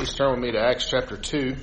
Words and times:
Please 0.00 0.14
turn 0.14 0.30
with 0.30 0.40
me 0.40 0.52
to 0.52 0.58
Acts 0.58 0.88
chapter 0.88 1.18
2. 1.18 1.56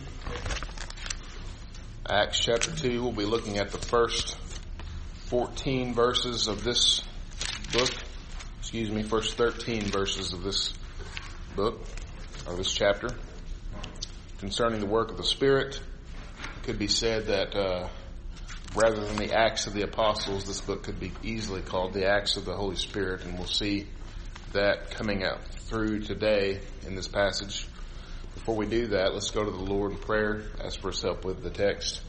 Acts 2.07 2.39
chapter 2.39 2.69
2, 2.69 3.01
we'll 3.01 3.11
be 3.11 3.25
looking 3.25 3.57
at 3.57 3.71
the 3.71 3.79
first 3.79 4.37
14 5.25 5.95
verses 5.95 6.47
of 6.47 6.63
this 6.63 7.01
book. 7.73 7.89
Excuse 8.59 8.91
me, 8.91 9.01
first 9.01 9.37
13 9.37 9.85
verses 9.85 10.33
of 10.33 10.43
this 10.43 10.71
book, 11.55 11.81
or 12.47 12.55
this 12.55 12.71
chapter. 12.71 13.09
Concerning 14.37 14.81
the 14.81 14.85
work 14.85 15.09
of 15.09 15.17
the 15.17 15.23
Spirit, 15.23 15.81
it 16.57 16.63
could 16.63 16.77
be 16.77 16.87
said 16.87 17.25
that 17.25 17.55
uh, 17.55 17.89
rather 18.75 19.03
than 19.03 19.15
the 19.15 19.33
Acts 19.33 19.65
of 19.65 19.73
the 19.73 19.81
Apostles, 19.81 20.45
this 20.45 20.61
book 20.61 20.83
could 20.83 20.99
be 20.99 21.11
easily 21.23 21.63
called 21.63 21.91
the 21.91 22.05
Acts 22.07 22.37
of 22.37 22.45
the 22.45 22.53
Holy 22.53 22.75
Spirit, 22.75 23.23
and 23.25 23.35
we'll 23.35 23.47
see 23.47 23.87
that 24.53 24.91
coming 24.91 25.23
out 25.23 25.43
through 25.43 26.01
today 26.01 26.61
in 26.85 26.93
this 26.93 27.07
passage. 27.07 27.65
Before 28.37 28.55
we 28.55 28.67
do 28.67 28.85
that, 28.89 29.15
let's 29.15 29.31
go 29.31 29.43
to 29.43 29.49
the 29.49 29.57
Lord 29.57 29.93
in 29.93 29.97
prayer, 29.97 30.43
ask 30.63 30.79
for 30.79 30.91
his 30.91 31.01
help 31.01 31.25
with 31.25 31.41
the 31.41 31.49
text. 31.49 32.01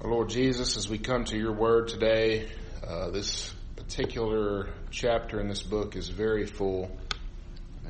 Our 0.00 0.08
Lord 0.08 0.28
Jesus, 0.30 0.76
as 0.76 0.88
we 0.88 0.98
come 0.98 1.24
to 1.24 1.36
your 1.36 1.52
word 1.52 1.88
today, 1.88 2.48
uh, 2.86 3.10
this 3.10 3.52
particular 3.74 4.68
chapter 4.92 5.40
in 5.40 5.48
this 5.48 5.64
book 5.64 5.96
is 5.96 6.08
very 6.08 6.46
full 6.46 6.88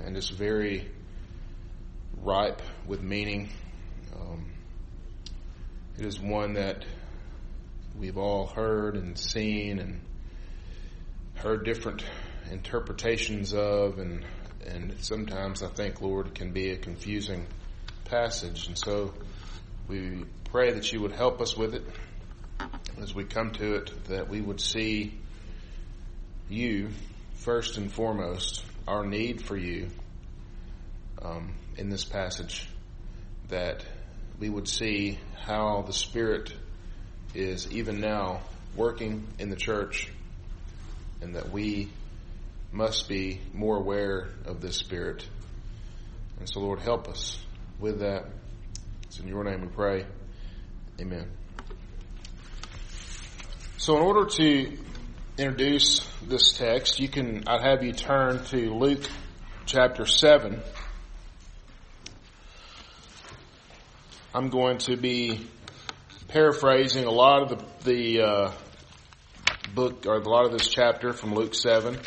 and 0.03 0.17
it's 0.17 0.31
very 0.31 0.91
ripe 2.23 2.63
with 2.87 3.03
meaning. 3.03 3.51
Um, 4.19 4.53
it 5.99 6.07
is 6.07 6.19
one 6.19 6.55
that 6.55 6.87
we've 7.95 8.17
all 8.17 8.47
heard 8.47 8.97
and 8.97 9.19
seen 9.19 9.79
and 9.79 10.01
heard 11.35 11.67
different 11.67 12.03
interpretations 12.51 13.55
of 13.55 13.99
and 13.99 14.25
and 14.67 14.95
sometimes 15.01 15.63
I 15.63 15.69
think 15.69 16.01
Lord 16.01 16.35
can 16.35 16.53
be 16.53 16.71
a 16.71 16.77
confusing 16.77 17.47
passage. 18.05 18.69
And 18.69 18.79
so 18.79 19.13
we 19.89 20.25
pray 20.51 20.73
that 20.73 20.93
you 20.93 21.01
would 21.01 21.13
help 21.13 21.41
us 21.41 21.57
with 21.57 21.75
it 21.75 21.85
as 23.01 23.15
we 23.15 23.25
come 23.25 23.51
to 23.53 23.75
it 23.75 24.05
that 24.07 24.29
we 24.29 24.41
would 24.41 24.61
see 24.61 25.19
you 26.49 26.91
first 27.35 27.77
and 27.77 27.91
foremost 27.91 28.65
our 28.87 29.05
need 29.05 29.43
for 29.43 29.57
you 29.57 29.89
um, 31.23 31.55
in 31.77 31.89
this 31.89 32.05
passage 32.05 32.69
that 33.49 33.85
we 34.39 34.49
would 34.49 34.69
see 34.69 35.19
how 35.41 35.83
the 35.83 35.93
Spirit 35.93 36.53
is 37.35 37.71
even 37.73 38.01
now 38.01 38.41
working 38.77 39.27
in 39.39 39.51
the 39.51 39.57
church 39.57 40.09
and 41.21 41.37
that 41.37 41.51
we 41.51 41.89
must 42.73 43.07
be 43.07 43.39
more 43.53 43.77
aware 43.77 44.31
of 44.47 44.61
this 44.61 44.77
Spirit. 44.77 45.27
And 46.39 46.49
so, 46.49 46.61
Lord, 46.61 46.81
help 46.81 47.07
us 47.07 47.39
with 47.79 48.01
that. 48.01 48.25
It's 49.05 49.21
in 49.21 49.29
your 49.29 49.45
name 49.45 49.61
we 49.61 49.69
pray. 49.69 50.07
Amen. 50.99 51.31
So, 53.77 53.97
in 53.97 54.03
order 54.03 54.25
to 54.25 54.79
introduce 55.37 56.01
this 56.23 56.53
text, 56.53 56.99
you 56.99 57.09
can, 57.09 57.45
I'd 57.47 57.63
have 57.63 57.83
you 57.83 57.93
turn 57.93 58.43
to 58.47 58.75
Luke 58.75 59.05
chapter 59.67 60.07
7. 60.07 60.61
I'm 64.35 64.49
going 64.49 64.79
to 64.79 64.97
be 64.97 65.47
paraphrasing 66.29 67.05
a 67.05 67.11
lot 67.11 67.43
of 67.43 67.59
the, 67.85 67.93
the 68.17 68.23
uh, 68.23 68.53
book, 69.75 70.07
or 70.07 70.15
a 70.15 70.29
lot 70.29 70.47
of 70.47 70.53
this 70.53 70.69
chapter 70.69 71.13
from 71.13 71.35
Luke 71.35 71.55
7 71.55 71.99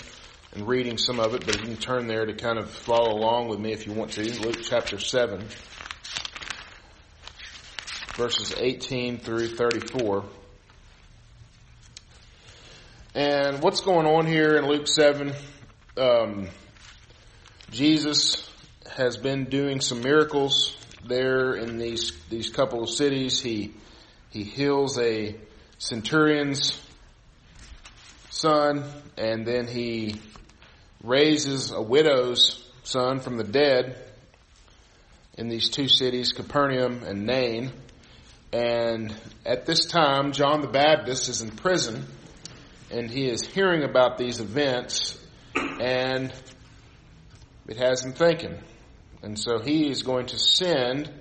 and 0.56 0.68
reading 0.68 0.98
some 0.98 1.20
of 1.20 1.36
it, 1.36 1.46
but 1.46 1.56
you 1.58 1.64
can 1.64 1.76
turn 1.76 2.08
there 2.08 2.26
to 2.26 2.34
kind 2.34 2.58
of 2.58 2.70
follow 2.70 3.12
along 3.12 3.50
with 3.50 3.60
me 3.60 3.74
if 3.74 3.86
you 3.86 3.94
want 3.94 4.12
to. 4.12 4.42
Luke 4.42 4.60
chapter 4.64 4.98
7, 4.98 5.46
verses 8.16 8.56
18 8.58 9.18
through 9.18 9.50
34. 9.50 10.24
And 13.14 13.62
what's 13.62 13.82
going 13.82 14.08
on 14.08 14.26
here 14.26 14.56
in 14.56 14.66
Luke 14.66 14.88
7? 14.88 15.34
Um, 15.98 16.48
Jesus 17.72 18.50
has 18.96 19.18
been 19.18 19.46
doing 19.46 19.82
some 19.82 20.02
miracles 20.02 20.78
there 21.06 21.54
in 21.56 21.78
these 21.78 22.14
these 22.30 22.50
couple 22.50 22.82
of 22.84 22.90
cities. 22.90 23.42
He 23.42 23.74
he 24.30 24.44
heals 24.44 24.98
a 25.00 25.36
centurion's 25.78 26.82
son, 28.30 28.84
and 29.18 29.46
then 29.46 29.68
he 29.68 30.22
raises 31.06 31.72
a 31.72 31.82
widow's 31.82 32.64
son 32.84 33.20
from 33.20 33.38
the 33.38 33.44
dead 33.44 33.96
in 35.38 35.50
these 35.50 35.70
two 35.70 35.88
cities, 35.88 36.34
Capernaum 36.34 37.04
and 37.04 37.26
Nain. 37.26 37.72
And 38.52 39.14
at 39.46 39.66
this 39.66 39.86
time, 39.86 40.32
John 40.32 40.62
the 40.62 40.68
Baptist 40.68 41.30
is 41.30 41.42
in 41.42 41.52
prison, 41.52 42.06
and 42.90 43.10
he 43.10 43.28
is 43.28 43.46
hearing 43.46 43.84
about 43.84 44.18
these 44.18 44.40
events, 44.40 45.20
and 45.56 46.34
it 47.68 47.78
has 47.78 48.04
him 48.04 48.14
thinking. 48.14 48.58
And 49.22 49.38
so 49.38 49.60
he 49.60 49.90
is 49.90 50.04
going 50.04 50.28
to 50.28 50.40
send 50.40 51.12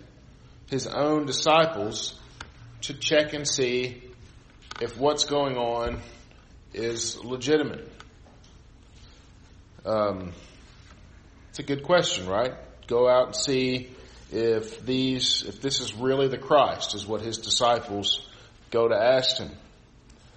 his 0.70 0.86
own 0.86 1.26
disciples 1.26 2.18
to 2.82 2.94
check 2.94 3.32
and 3.32 3.48
see 3.48 4.02
if 4.80 4.96
what's 4.96 5.24
going 5.24 5.56
on 5.56 6.00
is 6.72 7.16
legitimate. 7.24 7.93
Um, 9.84 10.32
it's 11.50 11.58
a 11.58 11.62
good 11.62 11.82
question, 11.82 12.26
right? 12.26 12.54
Go 12.86 13.08
out 13.08 13.26
and 13.26 13.36
see 13.36 13.90
if 14.32 14.84
these, 14.84 15.44
if 15.46 15.60
this 15.60 15.80
is 15.80 15.94
really 15.94 16.28
the 16.28 16.38
Christ, 16.38 16.94
is 16.94 17.06
what 17.06 17.20
his 17.20 17.38
disciples 17.38 18.26
go 18.70 18.88
to 18.88 18.96
ask 18.96 19.36
him. 19.36 19.50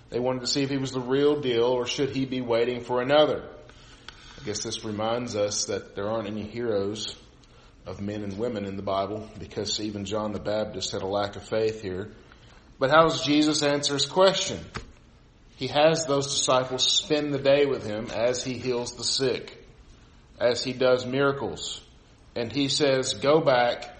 They 0.09 0.19
wanted 0.19 0.41
to 0.41 0.47
see 0.47 0.63
if 0.63 0.69
he 0.69 0.77
was 0.77 0.91
the 0.91 1.01
real 1.01 1.41
deal 1.41 1.65
or 1.65 1.85
should 1.85 2.15
he 2.15 2.25
be 2.25 2.41
waiting 2.41 2.81
for 2.81 3.01
another. 3.01 3.43
I 4.39 4.45
guess 4.45 4.63
this 4.63 4.85
reminds 4.85 5.35
us 5.35 5.65
that 5.65 5.95
there 5.95 6.07
aren't 6.07 6.27
any 6.27 6.43
heroes 6.43 7.15
of 7.85 7.99
men 8.01 8.23
and 8.23 8.37
women 8.37 8.65
in 8.65 8.75
the 8.75 8.83
Bible 8.83 9.29
because 9.39 9.79
even 9.79 10.05
John 10.05 10.33
the 10.33 10.39
Baptist 10.39 10.91
had 10.91 11.01
a 11.01 11.07
lack 11.07 11.35
of 11.35 11.43
faith 11.43 11.81
here. 11.81 12.11
But 12.79 12.91
how 12.91 13.03
does 13.03 13.23
Jesus 13.23 13.63
answer 13.63 13.95
his 13.95 14.05
question? 14.05 14.59
He 15.57 15.67
has 15.67 16.05
those 16.05 16.27
disciples 16.27 16.87
spend 16.87 17.33
the 17.33 17.39
day 17.39 17.65
with 17.65 17.83
him 17.83 18.07
as 18.13 18.43
he 18.43 18.53
heals 18.53 18.95
the 18.95 19.03
sick, 19.03 19.65
as 20.39 20.63
he 20.63 20.71
does 20.71 21.05
miracles. 21.05 21.81
And 22.35 22.51
he 22.51 22.69
says, 22.69 23.15
go 23.15 23.41
back 23.41 23.91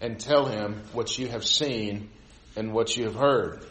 and 0.00 0.18
tell 0.18 0.46
him 0.46 0.82
what 0.92 1.16
you 1.16 1.28
have 1.28 1.46
seen 1.46 2.10
and 2.56 2.72
what 2.72 2.96
you 2.96 3.04
have 3.04 3.14
heard. 3.14 3.64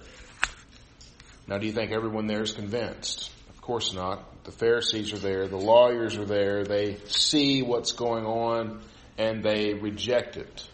Now, 1.46 1.57
do 1.57 1.68
you 1.68 1.73
think 1.73 1.91
everyone 1.91 2.25
there 2.25 2.41
is 2.41 2.53
convinced? 2.53 3.29
Of 3.50 3.62
course 3.62 3.94
not. 3.94 4.46
The 4.46 4.52
Pharisees 4.52 5.12
are 5.12 5.17
there. 5.17 5.47
The 5.47 5.57
lawyers 5.57 6.17
are 6.17 6.25
there. 6.25 6.63
They 6.63 6.97
see 7.07 7.62
what's 7.62 7.91
going 7.91 8.25
on 8.25 8.81
and 9.17 9.44
they 9.44 9.73
reject 9.73 10.38
it. 10.38 10.69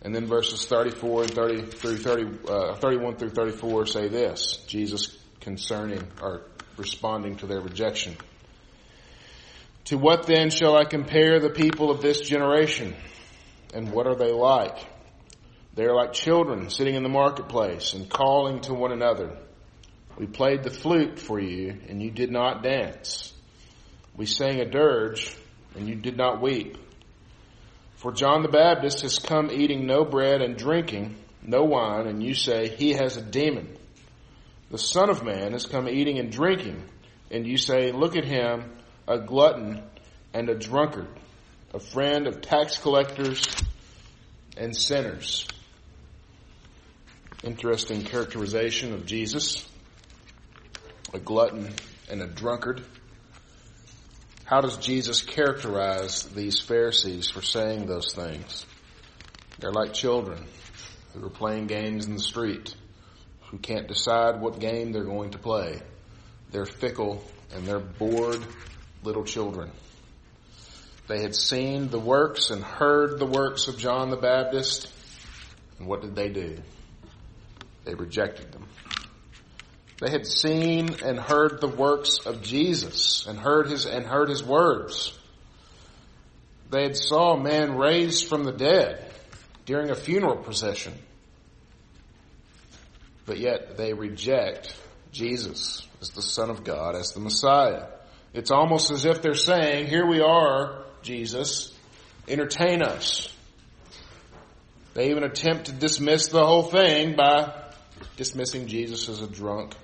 And 0.00 0.14
then 0.14 0.26
verses 0.26 0.64
34 0.64 1.22
and 1.22 1.30
30 1.30 1.62
through 1.66 1.96
30, 1.98 2.48
uh, 2.48 2.74
31 2.76 3.16
through 3.16 3.30
34 3.30 3.86
say 3.86 4.08
this, 4.08 4.64
Jesus 4.66 5.17
concerning 5.48 6.06
or 6.20 6.42
responding 6.76 7.34
to 7.34 7.46
their 7.46 7.58
rejection. 7.60 8.14
To 9.86 9.96
what 9.96 10.26
then 10.26 10.50
shall 10.50 10.76
I 10.76 10.84
compare 10.84 11.40
the 11.40 11.48
people 11.48 11.90
of 11.90 12.02
this 12.02 12.20
generation? 12.20 12.94
And 13.72 13.90
what 13.90 14.06
are 14.06 14.14
they 14.14 14.30
like? 14.30 14.76
They 15.72 15.84
are 15.84 15.94
like 15.94 16.12
children 16.12 16.68
sitting 16.68 16.96
in 16.96 17.02
the 17.02 17.08
marketplace 17.08 17.94
and 17.94 18.10
calling 18.10 18.60
to 18.62 18.74
one 18.74 18.92
another. 18.92 19.38
We 20.18 20.26
played 20.26 20.64
the 20.64 20.70
flute 20.70 21.18
for 21.18 21.40
you 21.40 21.74
and 21.88 22.02
you 22.02 22.10
did 22.10 22.30
not 22.30 22.62
dance. 22.62 23.32
We 24.14 24.26
sang 24.26 24.60
a 24.60 24.66
dirge 24.66 25.34
and 25.74 25.88
you 25.88 25.94
did 25.94 26.18
not 26.18 26.42
weep. 26.42 26.76
For 27.96 28.12
John 28.12 28.42
the 28.42 28.50
Baptist 28.50 29.00
has 29.00 29.18
come 29.18 29.50
eating 29.50 29.86
no 29.86 30.04
bread 30.04 30.42
and 30.42 30.58
drinking 30.58 31.16
no 31.42 31.62
wine, 31.64 32.06
and 32.06 32.22
you 32.22 32.34
say, 32.34 32.68
He 32.68 32.92
has 32.92 33.16
a 33.16 33.22
demon. 33.22 33.77
The 34.70 34.78
Son 34.78 35.08
of 35.08 35.24
Man 35.24 35.52
has 35.52 35.64
come 35.64 35.88
eating 35.88 36.18
and 36.18 36.30
drinking, 36.30 36.82
and 37.30 37.46
you 37.46 37.56
say, 37.56 37.90
Look 37.92 38.16
at 38.16 38.24
him, 38.24 38.70
a 39.06 39.18
glutton 39.18 39.82
and 40.34 40.48
a 40.50 40.54
drunkard, 40.54 41.08
a 41.72 41.80
friend 41.80 42.26
of 42.26 42.42
tax 42.42 42.78
collectors 42.78 43.46
and 44.56 44.76
sinners. 44.76 45.46
Interesting 47.42 48.02
characterization 48.02 48.92
of 48.92 49.06
Jesus, 49.06 49.66
a 51.14 51.18
glutton 51.18 51.72
and 52.10 52.20
a 52.20 52.26
drunkard. 52.26 52.84
How 54.44 54.60
does 54.60 54.76
Jesus 54.78 55.22
characterize 55.22 56.24
these 56.24 56.60
Pharisees 56.60 57.30
for 57.30 57.42
saying 57.42 57.86
those 57.86 58.12
things? 58.14 58.66
They're 59.58 59.72
like 59.72 59.92
children 59.92 60.44
who 61.14 61.24
are 61.24 61.30
playing 61.30 61.68
games 61.68 62.06
in 62.06 62.14
the 62.14 62.22
street, 62.22 62.74
who 63.50 63.58
can't 63.58 63.88
decide 63.88 64.40
what 64.40 64.60
game 64.60 64.92
they're 64.92 65.04
going 65.04 65.30
to 65.30 65.38
play. 65.38 65.80
They're 66.50 66.66
fickle 66.66 67.22
and 67.54 67.66
they're 67.66 67.78
bored 67.78 68.44
little 69.02 69.24
children. 69.24 69.70
They 71.06 71.22
had 71.22 71.34
seen 71.34 71.88
the 71.88 71.98
works 71.98 72.50
and 72.50 72.62
heard 72.62 73.18
the 73.18 73.26
works 73.26 73.68
of 73.68 73.78
John 73.78 74.10
the 74.10 74.16
Baptist. 74.16 74.92
And 75.78 75.88
what 75.88 76.02
did 76.02 76.14
they 76.14 76.28
do? 76.28 76.58
They 77.84 77.94
rejected 77.94 78.52
them. 78.52 78.66
They 80.00 80.10
had 80.10 80.26
seen 80.26 80.94
and 81.02 81.18
heard 81.18 81.60
the 81.60 81.68
works 81.68 82.18
of 82.26 82.42
Jesus 82.42 83.26
and 83.26 83.38
heard 83.38 83.68
his, 83.68 83.86
and 83.86 84.04
heard 84.06 84.28
his 84.28 84.44
words. 84.44 85.16
They 86.70 86.82
had 86.82 86.96
saw 86.96 87.34
a 87.34 87.42
man 87.42 87.76
raised 87.76 88.28
from 88.28 88.44
the 88.44 88.52
dead 88.52 89.10
during 89.64 89.90
a 89.90 89.94
funeral 89.94 90.36
procession. 90.36 90.92
But 93.28 93.38
yet 93.38 93.76
they 93.76 93.92
reject 93.92 94.74
Jesus 95.12 95.86
as 96.00 96.08
the 96.08 96.22
Son 96.22 96.48
of 96.48 96.64
God, 96.64 96.96
as 96.96 97.12
the 97.12 97.20
Messiah. 97.20 97.88
It's 98.32 98.50
almost 98.50 98.90
as 98.90 99.04
if 99.04 99.20
they're 99.20 99.34
saying, 99.34 99.88
here 99.88 100.06
we 100.06 100.22
are, 100.22 100.86
Jesus, 101.02 101.74
entertain 102.26 102.80
us. 102.82 103.30
They 104.94 105.10
even 105.10 105.24
attempt 105.24 105.66
to 105.66 105.72
dismiss 105.72 106.28
the 106.28 106.44
whole 106.44 106.62
thing 106.62 107.16
by 107.16 107.52
dismissing 108.16 108.66
Jesus 108.66 109.10
as 109.10 109.20
a 109.20 109.28
drunk 109.28 109.74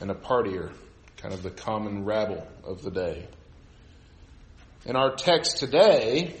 and 0.00 0.10
a 0.10 0.14
partier, 0.14 0.72
kind 1.18 1.32
of 1.32 1.44
the 1.44 1.52
common 1.52 2.04
rabble 2.04 2.44
of 2.64 2.82
the 2.82 2.90
day. 2.90 3.28
In 4.84 4.96
our 4.96 5.14
text 5.14 5.58
today, 5.58 6.34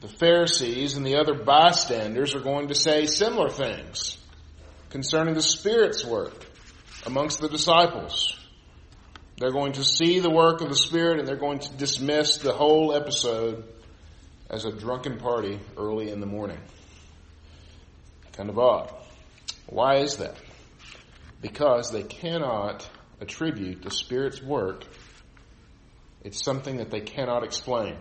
the 0.00 0.08
Pharisees 0.08 0.96
and 0.96 1.04
the 1.04 1.16
other 1.16 1.34
bystanders 1.34 2.34
are 2.34 2.40
going 2.40 2.68
to 2.68 2.74
say 2.74 3.04
similar 3.04 3.50
things 3.50 4.16
concerning 4.90 5.34
the 5.34 5.42
Spirit's 5.42 6.04
work 6.04 6.46
amongst 7.06 7.40
the 7.40 7.48
disciples. 7.48 8.36
They're 9.38 9.52
going 9.52 9.72
to 9.72 9.84
see 9.84 10.20
the 10.20 10.30
work 10.30 10.60
of 10.60 10.68
the 10.68 10.76
Spirit 10.76 11.18
and 11.18 11.26
they're 11.26 11.36
going 11.36 11.60
to 11.60 11.72
dismiss 11.74 12.38
the 12.38 12.52
whole 12.52 12.94
episode 12.94 13.64
as 14.50 14.64
a 14.64 14.72
drunken 14.72 15.18
party 15.18 15.58
early 15.78 16.10
in 16.10 16.20
the 16.20 16.26
morning. 16.26 16.58
Kind 18.32 18.50
of 18.50 18.58
odd. 18.58 18.92
Why 19.66 19.98
is 19.98 20.16
that? 20.18 20.36
Because 21.40 21.90
they 21.90 22.02
cannot 22.02 22.88
attribute 23.20 23.82
the 23.82 23.90
Spirit's 23.90 24.42
work. 24.42 24.84
It's 26.22 26.44
something 26.44 26.78
that 26.78 26.90
they 26.90 27.00
cannot 27.00 27.44
explain. 27.44 27.96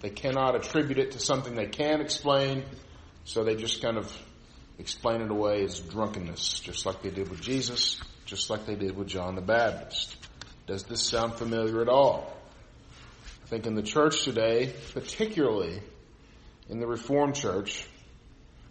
They 0.00 0.10
cannot 0.10 0.54
attribute 0.54 0.98
it 0.98 1.12
to 1.12 1.18
something 1.18 1.56
they 1.56 1.66
can 1.66 2.00
explain, 2.00 2.64
so 3.24 3.42
they 3.42 3.56
just 3.56 3.82
kind 3.82 3.96
of 3.96 4.16
explain 4.78 5.20
it 5.20 5.30
away 5.30 5.64
as 5.64 5.80
drunkenness, 5.80 6.60
just 6.60 6.86
like 6.86 7.02
they 7.02 7.10
did 7.10 7.28
with 7.30 7.40
Jesus, 7.40 8.00
just 8.24 8.50
like 8.50 8.66
they 8.66 8.76
did 8.76 8.96
with 8.96 9.08
John 9.08 9.34
the 9.34 9.40
Baptist. 9.40 10.16
Does 10.66 10.84
this 10.84 11.02
sound 11.02 11.34
familiar 11.34 11.82
at 11.82 11.88
all? 11.88 12.32
I 13.44 13.48
think 13.48 13.66
in 13.66 13.74
the 13.74 13.82
church 13.82 14.24
today, 14.24 14.74
particularly 14.92 15.80
in 16.68 16.80
the 16.80 16.86
Reformed 16.86 17.34
Church, 17.34 17.86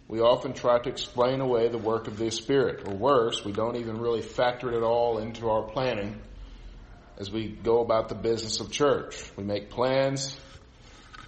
we 0.06 0.20
often 0.20 0.54
try 0.54 0.78
to 0.78 0.88
explain 0.88 1.40
away 1.40 1.68
the 1.68 1.78
work 1.78 2.06
of 2.06 2.16
the 2.16 2.30
Spirit. 2.30 2.88
Or 2.88 2.94
worse, 2.94 3.44
we 3.44 3.52
don't 3.52 3.76
even 3.76 3.98
really 3.98 4.22
factor 4.22 4.72
it 4.72 4.76
at 4.76 4.82
all 4.82 5.18
into 5.18 5.50
our 5.50 5.64
planning 5.64 6.18
as 7.18 7.30
we 7.30 7.48
go 7.48 7.80
about 7.80 8.08
the 8.08 8.14
business 8.14 8.60
of 8.60 8.70
church. 8.70 9.20
We 9.36 9.44
make 9.44 9.70
plans 9.70 10.38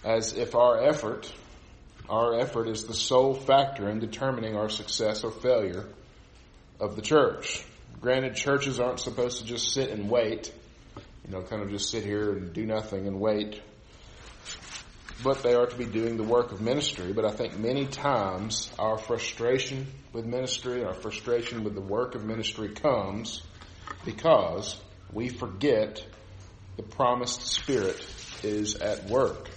as 0.05 0.33
if 0.33 0.55
our 0.55 0.83
effort, 0.83 1.31
our 2.11 2.39
effort 2.39 2.69
is 2.69 2.85
the 2.85 2.95
sole 2.95 3.35
factor 3.35 3.89
in 3.89 4.01
determining 4.01 4.57
our 4.57 4.69
success 4.69 5.25
or 5.25 5.31
failure 5.31 5.87
of 6.79 6.97
the 6.97 7.03
church. 7.03 7.65
Granted, 8.01 8.35
churches 8.35 8.81
aren't 8.81 9.01
supposed 9.01 9.39
to 9.39 9.47
just 9.47 9.73
sit 9.73 9.91
and 9.91 10.11
wait 10.11 10.53
you 11.31 11.37
know, 11.37 11.43
kind 11.43 11.63
of 11.63 11.71
just 11.71 11.91
sit 11.91 12.05
here 12.05 12.33
and 12.33 12.53
do 12.53 12.67
nothing 12.67 13.07
and 13.07 13.21
wait. 13.21 13.61
But 15.23 15.43
they 15.43 15.55
are 15.55 15.67
to 15.67 15.77
be 15.77 15.85
doing 15.85 16.17
the 16.17 16.25
work 16.25 16.51
of 16.51 16.61
ministry. 16.61 17.13
But 17.13 17.25
I 17.25 17.31
think 17.31 17.57
many 17.57 17.87
times 17.87 18.71
our 18.79 18.99
frustration 18.99 19.87
with 20.13 20.25
ministry, 20.25 20.83
our 20.85 20.95
frustration 20.95 21.63
with 21.63 21.75
the 21.75 21.81
work 21.81 22.17
of 22.17 22.25
ministry 22.25 22.71
comes 22.71 23.43
because 24.05 24.81
we 25.13 25.29
forget 25.29 26.05
the 26.77 26.83
promised 26.83 27.47
Spirit 27.47 28.05
is 28.43 28.75
at 28.77 29.05
work. 29.05 29.51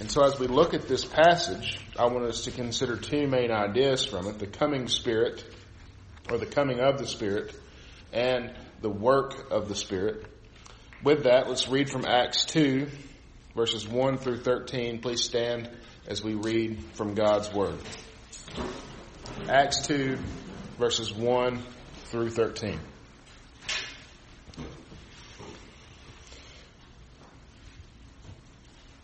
And 0.00 0.10
so 0.10 0.22
as 0.24 0.38
we 0.38 0.46
look 0.46 0.74
at 0.74 0.86
this 0.86 1.04
passage, 1.04 1.80
I 1.98 2.06
want 2.06 2.24
us 2.26 2.44
to 2.44 2.52
consider 2.52 2.96
two 2.96 3.26
main 3.26 3.50
ideas 3.50 4.04
from 4.04 4.28
it. 4.28 4.38
The 4.38 4.46
coming 4.46 4.86
Spirit, 4.86 5.44
or 6.30 6.38
the 6.38 6.46
coming 6.46 6.78
of 6.78 6.98
the 6.98 7.06
Spirit, 7.06 7.52
and 8.12 8.54
the 8.80 8.90
work 8.90 9.50
of 9.50 9.68
the 9.68 9.74
Spirit. 9.74 10.24
With 11.02 11.24
that, 11.24 11.48
let's 11.48 11.68
read 11.68 11.90
from 11.90 12.04
Acts 12.06 12.44
2, 12.44 12.86
verses 13.56 13.88
1 13.88 14.18
through 14.18 14.38
13. 14.38 15.00
Please 15.00 15.24
stand 15.24 15.68
as 16.06 16.22
we 16.22 16.34
read 16.34 16.82
from 16.94 17.14
God's 17.14 17.52
Word. 17.52 17.78
Acts 19.48 19.86
2, 19.88 20.16
verses 20.78 21.12
1 21.12 21.62
through 22.06 22.30
13. 22.30 22.78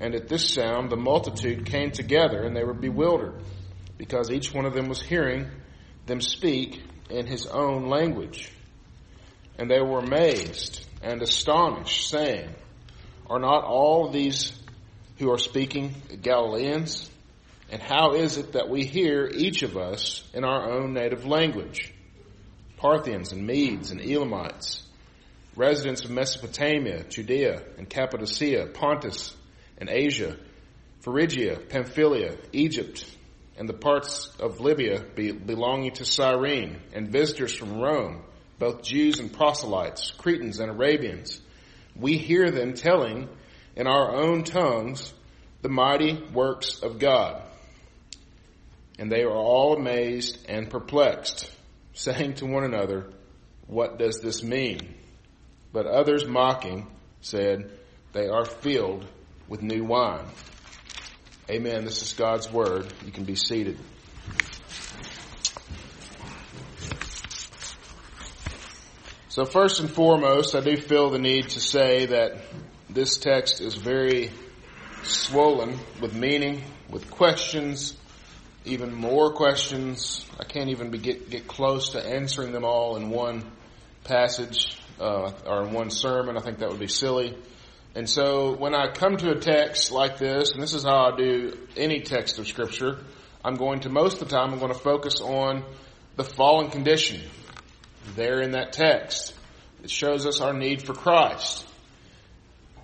And 0.00 0.14
at 0.14 0.28
this 0.28 0.48
sound 0.48 0.90
the 0.90 0.96
multitude 0.96 1.66
came 1.66 1.90
together 1.90 2.42
and 2.42 2.56
they 2.56 2.64
were 2.64 2.74
bewildered 2.74 3.34
because 3.98 4.30
each 4.30 4.52
one 4.52 4.64
of 4.64 4.72
them 4.72 4.88
was 4.88 5.00
hearing 5.00 5.46
them 6.06 6.22
speak 6.22 6.82
in 7.10 7.26
his 7.26 7.46
own 7.46 7.88
language. 7.88 8.50
And 9.58 9.70
they 9.70 9.80
were 9.80 9.98
amazed 9.98 10.86
and 11.02 11.20
astonished, 11.20 12.08
saying, 12.08 12.48
Are 13.28 13.38
not 13.38 13.64
all 13.64 14.08
these 14.08 14.58
who 15.18 15.30
are 15.30 15.38
speaking 15.38 15.94
Galileans? 16.22 17.10
And 17.70 17.82
how 17.82 18.14
is 18.14 18.38
it 18.38 18.52
that 18.52 18.68
we 18.68 18.84
hear 18.84 19.30
each 19.32 19.62
of 19.62 19.76
us 19.76 20.24
in 20.32 20.44
our 20.44 20.72
own 20.72 20.94
native 20.94 21.26
language? 21.26 21.92
Parthians 22.78 23.32
and 23.32 23.46
Medes 23.46 23.90
and 23.90 24.00
Elamites, 24.00 24.82
residents 25.54 26.04
of 26.04 26.10
Mesopotamia, 26.10 27.04
Judea 27.04 27.62
and 27.76 27.88
Cappadocia, 27.88 28.66
Pontus 28.72 29.36
and 29.80 29.88
Asia, 29.88 30.36
Phrygia, 31.00 31.58
Pamphylia, 31.58 32.36
Egypt, 32.52 33.04
and 33.56 33.68
the 33.68 33.74
parts 33.74 34.30
of 34.38 34.60
Libya 34.60 35.00
belonging 35.00 35.92
to 35.92 36.04
Cyrene, 36.04 36.80
and 36.92 37.10
visitors 37.10 37.54
from 37.54 37.80
Rome, 37.80 38.22
both 38.58 38.82
Jews 38.82 39.18
and 39.18 39.32
proselytes, 39.32 40.12
Cretans 40.12 40.60
and 40.60 40.70
Arabians. 40.70 41.40
We 41.96 42.18
hear 42.18 42.50
them 42.50 42.74
telling 42.74 43.28
in 43.74 43.86
our 43.86 44.14
own 44.14 44.44
tongues 44.44 45.12
the 45.62 45.68
mighty 45.68 46.22
works 46.32 46.80
of 46.80 46.98
God. 46.98 47.42
And 48.98 49.10
they 49.10 49.22
are 49.22 49.34
all 49.36 49.76
amazed 49.76 50.46
and 50.48 50.68
perplexed, 50.68 51.50
saying 51.94 52.34
to 52.34 52.46
one 52.46 52.64
another, 52.64 53.10
What 53.66 53.98
does 53.98 54.20
this 54.20 54.42
mean? 54.42 54.94
But 55.72 55.86
others 55.86 56.26
mocking 56.26 56.86
said, 57.22 57.70
They 58.12 58.28
are 58.28 58.44
filled 58.44 59.06
with 59.50 59.62
new 59.62 59.82
wine. 59.82 60.24
Amen. 61.50 61.84
This 61.84 62.02
is 62.02 62.12
God's 62.12 62.50
Word. 62.50 62.86
You 63.04 63.10
can 63.10 63.24
be 63.24 63.34
seated. 63.34 63.78
So 69.28 69.44
first 69.44 69.80
and 69.80 69.90
foremost, 69.90 70.54
I 70.54 70.60
do 70.60 70.76
feel 70.76 71.10
the 71.10 71.18
need 71.18 71.48
to 71.50 71.60
say 71.60 72.06
that 72.06 72.40
this 72.88 73.18
text 73.18 73.60
is 73.60 73.74
very 73.74 74.30
swollen 75.02 75.78
with 76.00 76.14
meaning, 76.14 76.62
with 76.88 77.10
questions, 77.10 77.96
even 78.64 78.94
more 78.94 79.32
questions. 79.32 80.24
I 80.38 80.44
can't 80.44 80.70
even 80.70 80.92
get, 80.92 81.28
get 81.28 81.48
close 81.48 81.90
to 81.90 82.04
answering 82.04 82.52
them 82.52 82.64
all 82.64 82.96
in 82.96 83.10
one 83.10 83.50
passage, 84.04 84.78
uh, 85.00 85.32
or 85.44 85.64
in 85.64 85.72
one 85.72 85.90
sermon. 85.90 86.36
I 86.36 86.40
think 86.40 86.58
that 86.58 86.68
would 86.68 86.80
be 86.80 86.86
silly. 86.86 87.36
And 87.94 88.08
so 88.08 88.54
when 88.56 88.74
I 88.74 88.92
come 88.92 89.16
to 89.16 89.30
a 89.30 89.38
text 89.40 89.90
like 89.90 90.18
this, 90.18 90.52
and 90.52 90.62
this 90.62 90.74
is 90.74 90.84
how 90.84 91.12
I 91.12 91.16
do 91.16 91.58
any 91.76 92.00
text 92.00 92.38
of 92.38 92.46
scripture, 92.46 92.98
I'm 93.44 93.54
going 93.54 93.80
to 93.80 93.88
most 93.88 94.22
of 94.22 94.28
the 94.28 94.36
time, 94.36 94.52
I'm 94.52 94.60
going 94.60 94.72
to 94.72 94.78
focus 94.78 95.20
on 95.20 95.64
the 96.16 96.24
fallen 96.24 96.70
condition 96.70 97.20
there 98.14 98.40
in 98.40 98.52
that 98.52 98.72
text. 98.72 99.34
It 99.82 99.90
shows 99.90 100.26
us 100.26 100.40
our 100.40 100.52
need 100.52 100.82
for 100.82 100.94
Christ. 100.94 101.66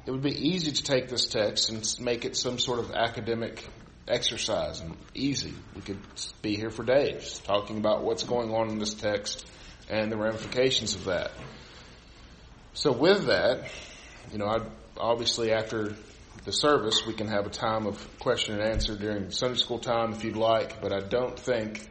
it 0.07 0.11
would 0.11 0.23
be 0.23 0.49
easy 0.49 0.73
to 0.73 0.83
take 0.83 1.09
this 1.09 1.27
text 1.27 1.69
and 1.69 1.97
make 2.01 2.25
it 2.25 2.37
some 2.37 2.59
sort 2.59 2.79
of 2.79 2.93
academic 2.93 3.65
exercise 4.09 4.81
and 4.81 4.97
easy. 5.15 5.53
We 5.75 5.83
could 5.83 5.99
be 6.43 6.57
here 6.57 6.71
for 6.71 6.85
days 6.85 7.41
talking 7.45 7.79
about 7.79 8.03
what's 8.03 8.23
going 8.23 8.53
on 8.53 8.71
in 8.71 8.79
this 8.79 8.95
text 8.95 9.45
and 9.89 10.11
the 10.11 10.17
ramifications 10.17 10.95
of 10.95 11.05
that. 11.05 11.33
So 12.75 12.93
with 12.93 13.27
that, 13.27 13.69
you 14.33 14.39
know, 14.39 14.47
I 14.47 14.59
obviously 14.99 15.53
after 15.53 15.95
the 16.45 16.53
service 16.53 17.07
we 17.07 17.15
can 17.15 17.29
have 17.29 17.47
a 17.47 17.51
time 17.51 17.87
of 17.87 18.19
question 18.19 18.59
and 18.59 18.69
answer 18.69 18.97
during 18.97 19.31
Sunday 19.31 19.59
school 19.59 19.79
time 19.79 20.13
if 20.13 20.25
you'd 20.25 20.37
like, 20.37 20.81
but 20.81 20.93
I 20.93 21.01
don't 21.01 21.39
think 21.39 21.89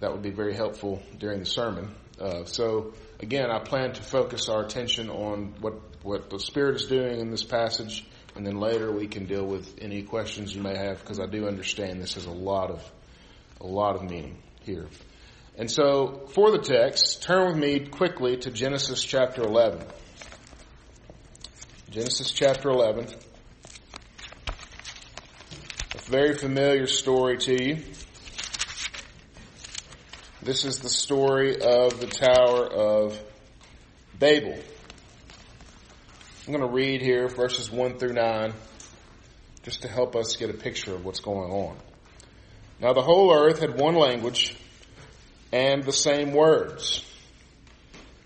that 0.00 0.12
would 0.12 0.22
be 0.22 0.30
very 0.30 0.54
helpful 0.54 1.02
during 1.18 1.40
the 1.40 1.46
sermon. 1.46 1.94
Uh, 2.20 2.44
so 2.44 2.94
again, 3.20 3.50
I 3.50 3.58
plan 3.60 3.92
to 3.92 4.02
focus 4.02 4.48
our 4.48 4.64
attention 4.64 5.10
on 5.10 5.54
what 5.60 5.74
what 6.02 6.30
the 6.30 6.40
Spirit 6.40 6.76
is 6.76 6.86
doing 6.86 7.20
in 7.20 7.30
this 7.30 7.44
passage 7.44 8.04
and 8.34 8.46
then 8.46 8.58
later 8.58 8.90
we 8.90 9.06
can 9.06 9.26
deal 9.26 9.44
with 9.44 9.78
any 9.80 10.02
questions 10.02 10.54
you 10.54 10.62
may 10.62 10.76
have 10.76 11.00
because 11.00 11.20
I 11.20 11.26
do 11.26 11.46
understand 11.46 12.00
this 12.00 12.14
has 12.14 12.26
a 12.26 12.32
lot 12.32 12.70
of 12.70 12.82
a 13.60 13.66
lot 13.66 13.94
of 13.94 14.02
meaning 14.02 14.38
here. 14.62 14.88
And 15.56 15.70
so 15.70 16.26
for 16.34 16.50
the 16.50 16.58
text, 16.58 17.22
turn 17.22 17.48
with 17.48 17.56
me 17.56 17.86
quickly 17.86 18.38
to 18.38 18.50
Genesis 18.50 19.04
chapter 19.04 19.42
11. 19.42 19.86
Genesis 21.92 22.32
chapter 22.32 22.70
11. 22.70 23.06
A 24.48 25.98
very 26.10 26.38
familiar 26.38 26.86
story 26.86 27.36
to 27.36 27.52
you. 27.52 27.82
This 30.40 30.64
is 30.64 30.78
the 30.78 30.88
story 30.88 31.60
of 31.60 32.00
the 32.00 32.06
Tower 32.06 32.66
of 32.66 33.20
Babel. 34.18 34.58
I'm 36.46 36.54
going 36.54 36.66
to 36.66 36.74
read 36.74 37.02
here 37.02 37.28
verses 37.28 37.70
1 37.70 37.98
through 37.98 38.14
9 38.14 38.54
just 39.62 39.82
to 39.82 39.88
help 39.88 40.16
us 40.16 40.36
get 40.36 40.48
a 40.48 40.54
picture 40.54 40.94
of 40.94 41.04
what's 41.04 41.20
going 41.20 41.52
on. 41.52 41.76
Now 42.80 42.94
the 42.94 43.02
whole 43.02 43.34
earth 43.34 43.58
had 43.60 43.78
one 43.78 43.96
language 43.96 44.56
and 45.52 45.84
the 45.84 45.92
same 45.92 46.32
words. 46.32 47.04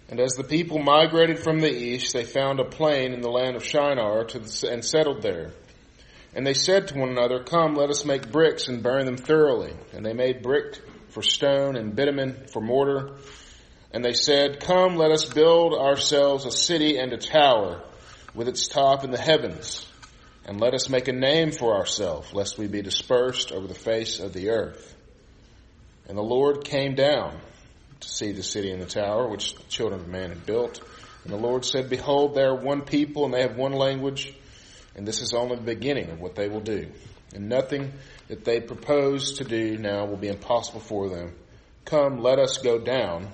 And 0.09 0.21
as 0.21 0.35
the 0.35 0.45
people 0.45 0.79
migrated 0.79 1.39
from 1.39 1.61
the 1.61 1.73
east, 1.73 2.13
they 2.13 2.25
found 2.25 2.61
a 2.61 2.65
plain 2.65 3.13
in 3.13 3.21
the 3.21 3.31
land 3.31 3.57
of 3.57 3.65
Shinar 3.65 4.25
the, 4.25 4.69
and 4.71 4.85
settled 4.85 5.23
there. 5.23 5.53
And 6.35 6.47
they 6.47 6.55
said 6.55 6.89
to 6.89 6.99
one 6.99 7.09
another, 7.09 7.43
Come, 7.43 7.75
let 7.75 7.91
us 7.91 8.05
make 8.05 8.31
bricks 8.31 8.69
and 8.69 8.83
burn 8.83 9.07
them 9.07 9.17
thoroughly. 9.17 9.75
And 9.93 10.05
they 10.05 10.13
made 10.13 10.43
brick 10.43 10.79
for 11.09 11.23
stone 11.23 11.77
and 11.77 11.97
bitumen 11.97 12.47
for 12.53 12.61
mortar. 12.61 13.17
And 13.91 14.05
they 14.05 14.13
said, 14.13 14.61
Come, 14.61 14.97
let 14.97 15.11
us 15.11 15.25
build 15.25 15.75
ourselves 15.75 16.45
a 16.45 16.51
city 16.51 16.99
and 16.99 17.13
a 17.13 17.17
tower 17.17 17.83
with 18.35 18.49
its 18.49 18.69
top 18.69 19.03
in 19.03 19.11
the 19.11 19.19
heavens, 19.19 19.91
and 20.45 20.61
let 20.61 20.75
us 20.75 20.91
make 20.91 21.09
a 21.09 21.13
name 21.13 21.51
for 21.51 21.75
ourselves, 21.75 22.33
lest 22.35 22.59
we 22.59 22.69
be 22.69 22.83
dispersed 22.83 23.51
over 23.51 23.67
the 23.67 23.75
face 23.75 24.21
of 24.21 24.35
the 24.35 24.51
earth. 24.51 24.95
And 26.07 26.19
the 26.19 26.23
Lord 26.23 26.65
came 26.65 26.95
down 26.95 27.41
to 28.07 28.13
see 28.13 28.33
the 28.33 28.43
city 28.43 28.71
and 28.71 28.81
the 28.81 28.87
tower, 28.87 29.29
which 29.29 29.55
the 29.55 29.63
children 29.65 30.01
of 30.01 30.09
man 30.09 30.31
had 30.31 30.47
built. 30.47 30.81
And 31.25 31.33
the 31.33 31.39
Lord 31.39 31.65
said, 31.65 31.91
Behold, 31.91 32.35
they 32.35 32.43
are 32.43 32.55
one 32.55 32.83
people, 32.83 33.25
and 33.25 33.35
they 33.35 33.43
have 33.43 33.57
one 33.57 33.73
language, 33.73 34.33
and 34.95 35.07
this 35.07 35.21
is 35.21 35.35
only 35.35 35.57
the 35.57 35.63
beginning 35.63 36.11
of 36.11 36.21
what 36.21 36.37
they 36.37 36.49
will 36.49 36.61
do. 36.61 36.89
And 37.35 37.49
nothing 37.49 37.93
that 38.29 38.45
they 38.45 38.61
propose 38.61 39.39
to 39.39 39.45
do 39.45 39.77
now 39.77 40.07
will 40.07 40.17
be 40.17 40.29
impossible 40.29 40.81
for 40.81 41.09
them. 41.09 41.35
Come, 41.85 42.19
let 42.19 42.39
us 42.39 42.59
go 42.59 42.79
down 42.79 43.29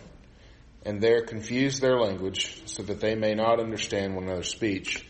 and 0.84 1.00
there 1.00 1.22
confuse 1.22 1.78
their 1.78 2.00
language 2.00 2.62
so 2.66 2.82
that 2.82 3.00
they 3.00 3.14
may 3.14 3.34
not 3.34 3.60
understand 3.60 4.14
one 4.14 4.24
another's 4.24 4.48
speech. 4.48 5.06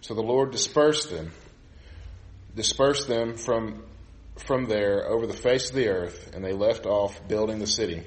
So 0.00 0.14
the 0.14 0.22
Lord 0.22 0.50
dispersed 0.50 1.10
them, 1.10 1.30
dispersed 2.54 3.08
them 3.08 3.36
from, 3.36 3.84
from 4.36 4.66
there 4.66 5.08
over 5.08 5.26
the 5.26 5.32
face 5.32 5.70
of 5.70 5.76
the 5.76 5.88
earth, 5.88 6.32
and 6.34 6.44
they 6.44 6.52
left 6.52 6.86
off 6.86 7.26
building 7.26 7.58
the 7.58 7.66
city. 7.66 8.04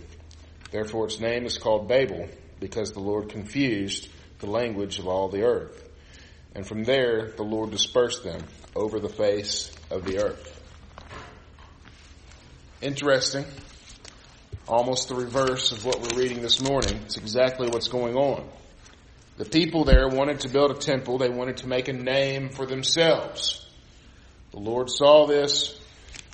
Therefore 0.72 1.06
its 1.06 1.20
name 1.20 1.46
is 1.46 1.58
called 1.58 1.88
Babel, 1.88 2.28
because 2.60 2.92
the 2.92 3.00
Lord 3.00 3.30
confused 3.30 4.10
the 4.40 4.48
language 4.50 5.00
of 5.00 5.08
all 5.08 5.30
the 5.30 5.44
earth. 5.44 5.88
And 6.56 6.66
from 6.66 6.84
there 6.84 7.32
the 7.36 7.44
Lord 7.44 7.72
dispersed 7.72 8.24
them 8.24 8.44
over 8.76 9.00
the 9.00 9.10
face 9.10 9.72
of 9.90 10.06
the 10.06 10.24
earth. 10.24 10.56
Interesting 12.82 13.46
almost 14.70 15.10
the 15.10 15.16
reverse 15.16 15.72
of 15.72 15.84
what 15.84 16.00
we're 16.00 16.20
reading 16.20 16.42
this 16.42 16.62
morning. 16.62 17.00
It's 17.06 17.18
exactly 17.18 17.68
what's 17.68 17.88
going 17.88 18.16
on. 18.16 18.48
The 19.38 19.46
people 19.46 19.84
there 19.84 20.08
wanted 20.08 20.42
to 20.42 20.50
build 20.50 20.70
a 20.70 20.76
temple. 20.76 21.18
They 21.18 21.30
wanted 21.30 21.58
to 21.58 21.68
make 21.68 21.88
a 21.88 21.94
name 21.94 22.50
for 22.50 22.68
themselves. 22.68 23.66
The 24.52 24.60
Lord 24.60 24.90
saw 24.92 25.26
this. 25.26 25.79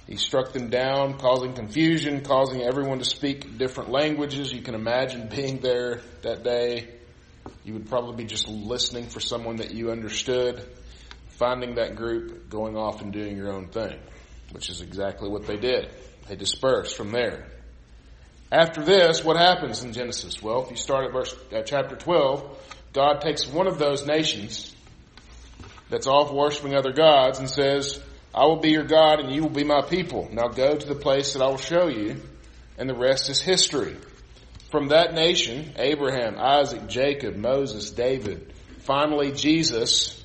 He 0.08 0.18
struck 0.18 0.54
them 0.54 0.70
down, 0.70 1.18
causing 1.18 1.54
confusion, 1.54 2.22
causing 2.22 2.62
everyone 2.62 3.00
to 3.00 3.06
speak 3.06 3.58
different 3.58 3.90
languages. 3.90 4.54
You 4.54 4.62
can 4.62 4.76
imagine 4.76 5.28
being 5.28 5.60
there 5.60 6.02
that 6.22 6.44
day. 6.44 6.90
You 7.64 7.74
would 7.74 7.90
probably 7.90 8.16
be 8.16 8.26
just 8.26 8.48
listening 8.48 9.08
for 9.08 9.20
someone 9.20 9.58
that 9.58 9.72
you 9.72 9.92
understood, 9.92 10.68
finding 11.30 11.76
that 11.76 11.96
group, 11.96 12.50
going 12.50 12.78
off 12.78 13.02
and 13.02 13.12
doing 13.12 13.36
your 13.36 13.52
own 13.52 13.70
thing, 13.70 13.98
which 14.52 14.70
is 14.70 14.82
exactly 14.82 15.28
what 15.28 15.48
they 15.48 15.58
did. 15.58 15.90
They 16.28 16.36
dispersed 16.36 16.96
from 16.96 17.12
there. 17.12 17.48
After 18.52 18.84
this, 18.84 19.24
what 19.24 19.38
happens 19.38 19.84
in 19.84 19.92
Genesis? 19.92 20.42
Well, 20.42 20.64
if 20.64 20.70
you 20.70 20.78
start 20.78 21.06
at 21.06 21.14
verse 21.14 21.36
uh, 21.52 21.64
chapter 21.64 21.96
12, 21.96 22.58
God 22.94 23.22
takes 23.22 23.48
one 23.48 23.66
of 23.66 23.80
those 23.80 24.06
nations 24.06 24.74
that's 25.90 26.08
off 26.08 26.32
worshiping 26.32 26.76
other 26.76 26.94
gods 26.94 27.40
and 27.40 27.50
says, 27.50 28.00
I 28.36 28.44
will 28.48 28.58
be 28.58 28.72
your 28.72 28.84
God 28.84 29.22
and 29.22 29.34
you 29.34 29.44
will 29.44 29.50
be 29.50 29.64
my 29.64 29.82
people. 29.82 30.28
Now 30.30 30.50
go 30.50 30.76
to 30.76 30.86
the 30.86 30.94
place 30.94 31.34
that 31.34 31.42
I 31.42 31.48
will 31.48 31.58
show 31.58 31.88
you, 31.88 32.22
and 32.78 32.90
the 32.90 32.94
rest 32.94 33.30
is 33.30 33.40
history. 33.40 33.96
From 34.72 34.90
that 34.90 35.14
nation, 35.14 35.72
Abraham, 35.78 36.36
Isaac, 36.38 36.88
Jacob, 36.88 37.38
Moses, 37.38 37.92
David, 37.92 38.54
finally 38.80 39.32
Jesus, 39.32 40.22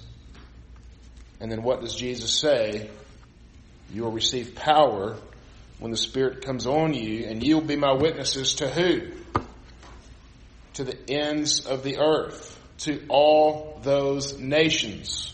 and 1.38 1.52
then 1.52 1.62
what 1.62 1.82
does 1.82 1.94
Jesus 1.94 2.36
say? 2.36 2.90
You 3.92 4.02
will 4.02 4.10
receive 4.10 4.56
power 4.56 5.16
when 5.78 5.92
the 5.92 5.96
Spirit 5.96 6.44
comes 6.44 6.66
on 6.66 6.94
you, 6.94 7.26
and 7.26 7.46
you'll 7.46 7.60
be 7.60 7.76
my 7.76 7.92
witnesses 7.92 8.56
to 8.56 8.68
who? 8.68 9.12
To 10.74 10.84
the 10.84 10.98
ends 11.08 11.64
of 11.64 11.84
the 11.84 11.98
earth, 11.98 12.58
to 12.78 13.04
all 13.08 13.78
those 13.84 14.36
nations 14.36 15.32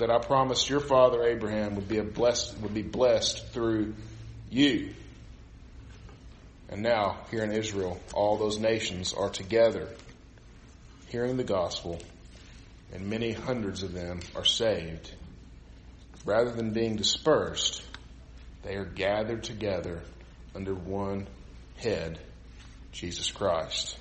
that 0.00 0.10
I 0.10 0.18
promised 0.18 0.68
your 0.68 0.80
father 0.80 1.22
Abraham 1.22 1.76
would 1.76 1.88
be 1.88 1.98
a 1.98 2.04
blessed 2.04 2.58
would 2.58 2.74
be 2.74 2.82
blessed 2.82 3.46
through 3.48 3.94
you. 4.50 4.94
And 6.68 6.82
now, 6.82 7.18
here 7.30 7.42
in 7.42 7.52
Israel, 7.52 8.00
all 8.14 8.36
those 8.36 8.58
nations 8.58 9.12
are 9.12 9.28
together, 9.28 9.88
hearing 11.08 11.36
the 11.36 11.44
gospel, 11.44 12.00
and 12.92 13.10
many 13.10 13.32
hundreds 13.32 13.82
of 13.82 13.92
them 13.92 14.20
are 14.36 14.44
saved. 14.44 15.12
Rather 16.24 16.50
than 16.50 16.72
being 16.72 16.96
dispersed, 16.96 17.82
they 18.62 18.76
are 18.76 18.84
gathered 18.84 19.42
together 19.42 20.02
under 20.54 20.74
one 20.74 21.26
head, 21.76 22.20
Jesus 22.92 23.30
Christ. 23.30 23.98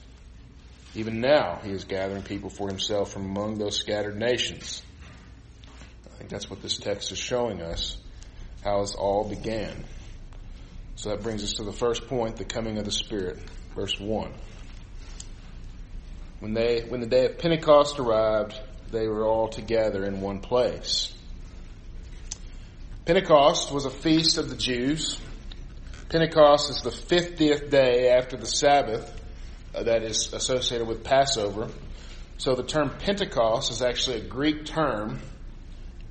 Even 0.96 1.22
now, 1.22 1.60
he 1.64 1.72
is 1.72 1.86
gathering 1.86 2.24
people 2.24 2.50
for 2.50 2.68
himself 2.68 3.12
from 3.12 3.26
among 3.26 3.58
those 3.58 3.78
scattered 3.78 4.18
nations. 4.18 4.82
I 6.20 6.24
think 6.24 6.32
that's 6.32 6.50
what 6.50 6.62
this 6.62 6.76
text 6.76 7.14
is 7.14 7.18
showing 7.18 7.62
us, 7.62 7.98
how 8.62 8.82
this 8.82 8.94
all 8.94 9.24
began. 9.24 9.86
So 10.98 11.12
that 11.12 11.24
brings 11.24 11.46
us 11.46 11.54
to 11.54 11.64
the 11.64 11.72
first 11.72 12.10
point, 12.10 12.36
the 12.36 12.44
coming 12.44 12.78
of 12.78 12.84
the 12.84 12.92
Spirit, 12.92 13.40
verse 13.74 13.98
1. 13.98 14.34
When 16.42 16.54
they, 16.54 16.82
when 16.82 17.00
the 17.00 17.08
day 17.08 17.26
of 17.26 17.38
Pentecost 17.38 18.00
arrived, 18.00 18.60
they 18.92 19.08
were 19.08 19.26
all 19.26 19.48
together 19.48 20.04
in 20.04 20.20
one 20.20 20.42
place. 20.42 21.14
Pentecost 23.06 23.72
was 23.72 23.86
a 23.86 23.90
feast 23.90 24.38
of 24.38 24.50
the 24.50 24.58
Jews. 24.58 25.18
Pentecost 26.10 26.70
is 26.70 26.82
the 26.82 26.90
50th 26.90 27.70
day 27.70 28.10
after 28.10 28.36
the 28.36 28.46
Sabbath 28.46 29.10
uh, 29.74 29.84
that 29.84 30.04
is 30.04 30.34
associated 30.34 30.86
with 30.86 31.02
Passover. 31.02 31.70
So 32.40 32.56
the 32.56 32.64
term 32.64 32.90
Pentecost 33.00 33.72
is 33.72 33.82
actually 33.82 34.18
a 34.18 34.28
Greek 34.28 34.66
term 34.66 35.22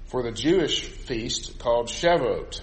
for 0.08 0.22
the 0.22 0.32
Jewish 0.32 0.82
feast 0.82 1.58
called 1.58 1.88
Shavuot, 1.88 2.62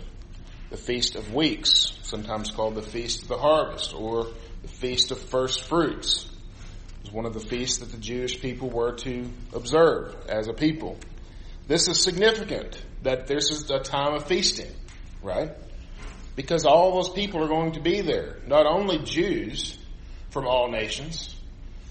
the 0.71 0.77
Feast 0.77 1.15
of 1.15 1.33
Weeks, 1.33 1.97
sometimes 2.01 2.51
called 2.51 2.75
the 2.75 2.81
Feast 2.81 3.23
of 3.23 3.27
the 3.27 3.37
Harvest 3.37 3.93
or 3.93 4.27
the 4.63 4.67
Feast 4.67 5.11
of 5.11 5.19
First 5.19 5.63
Fruits. 5.63 6.25
It 6.25 7.03
was 7.03 7.11
one 7.11 7.25
of 7.25 7.33
the 7.33 7.39
feasts 7.39 7.77
that 7.77 7.91
the 7.91 7.99
Jewish 7.99 8.41
people 8.41 8.69
were 8.69 8.93
to 8.93 9.29
observe 9.53 10.15
as 10.27 10.47
a 10.47 10.53
people. 10.53 10.97
This 11.67 11.87
is 11.87 12.01
significant 12.01 12.83
that 13.03 13.27
this 13.27 13.51
is 13.51 13.69
a 13.69 13.79
time 13.79 14.15
of 14.15 14.25
feasting, 14.27 14.71
right? 15.21 15.51
Because 16.35 16.65
all 16.65 16.95
those 16.95 17.09
people 17.09 17.43
are 17.43 17.47
going 17.47 17.73
to 17.73 17.79
be 17.79 18.01
there. 18.01 18.39
Not 18.47 18.65
only 18.65 18.99
Jews 18.99 19.77
from 20.31 20.47
all 20.47 20.71
nations, 20.71 21.35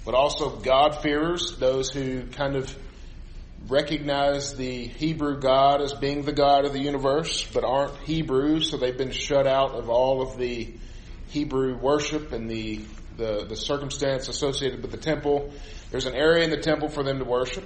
but 0.04 0.14
also 0.14 0.50
God-fearers, 0.56 1.56
those 1.58 1.90
who 1.90 2.26
kind 2.26 2.56
of 2.56 2.76
recognize 3.68 4.54
the 4.54 4.86
Hebrew 4.86 5.40
God 5.40 5.80
as 5.80 5.92
being 5.94 6.22
the 6.22 6.32
God 6.32 6.64
of 6.64 6.72
the 6.72 6.80
universe, 6.80 7.46
but 7.52 7.64
aren't 7.64 7.96
Hebrews, 8.00 8.70
so 8.70 8.76
they've 8.76 8.96
been 8.96 9.12
shut 9.12 9.46
out 9.46 9.72
of 9.72 9.88
all 9.88 10.22
of 10.22 10.38
the 10.38 10.74
Hebrew 11.28 11.76
worship 11.76 12.32
and 12.32 12.48
the, 12.50 12.80
the, 13.16 13.46
the 13.48 13.56
circumstance 13.56 14.28
associated 14.28 14.82
with 14.82 14.90
the 14.90 14.98
temple. 14.98 15.52
There's 15.90 16.06
an 16.06 16.14
area 16.14 16.44
in 16.44 16.50
the 16.50 16.60
temple 16.60 16.88
for 16.88 17.02
them 17.02 17.18
to 17.18 17.24
worship, 17.24 17.64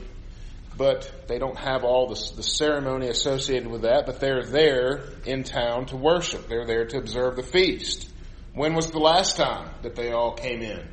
but 0.77 1.11
they 1.27 1.39
don't 1.39 1.59
have 1.59 1.85
all 1.85 2.07
the, 2.09 2.33
the 2.37 2.43
ceremony 2.43 3.09
associated 3.09 3.69
with 3.69 3.83
that, 3.83 4.07
but 4.07 4.21
they're 4.21 4.45
there 4.45 5.05
in 5.27 5.43
town 5.43 5.87
to 5.87 5.97
worship. 5.97 6.49
They're 6.49 6.67
there 6.67 6.87
to 6.87 6.99
observe 6.99 7.37
the 7.37 7.43
feast. 7.43 8.09
When 8.55 8.75
was 8.75 8.91
the 8.91 9.01
last 9.01 9.37
time 9.37 9.71
that 9.83 9.97
they 9.97 10.13
all 10.13 10.33
came 10.33 10.63
in 10.63 10.87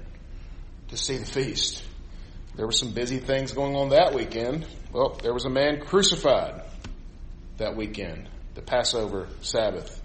to 0.89 0.97
see 0.97 1.17
the 1.17 1.25
feast? 1.25 1.83
There 2.55 2.65
were 2.65 2.71
some 2.71 2.93
busy 2.93 3.19
things 3.19 3.51
going 3.51 3.75
on 3.75 3.89
that 3.89 4.13
weekend. 4.13 4.65
Well, 4.95 5.19
there 5.21 5.33
was 5.33 5.43
a 5.43 5.49
man 5.49 5.81
crucified 5.81 6.61
that 7.57 7.75
weekend, 7.75 8.29
the 8.53 8.61
Passover 8.61 9.27
Sabbath, 9.41 10.01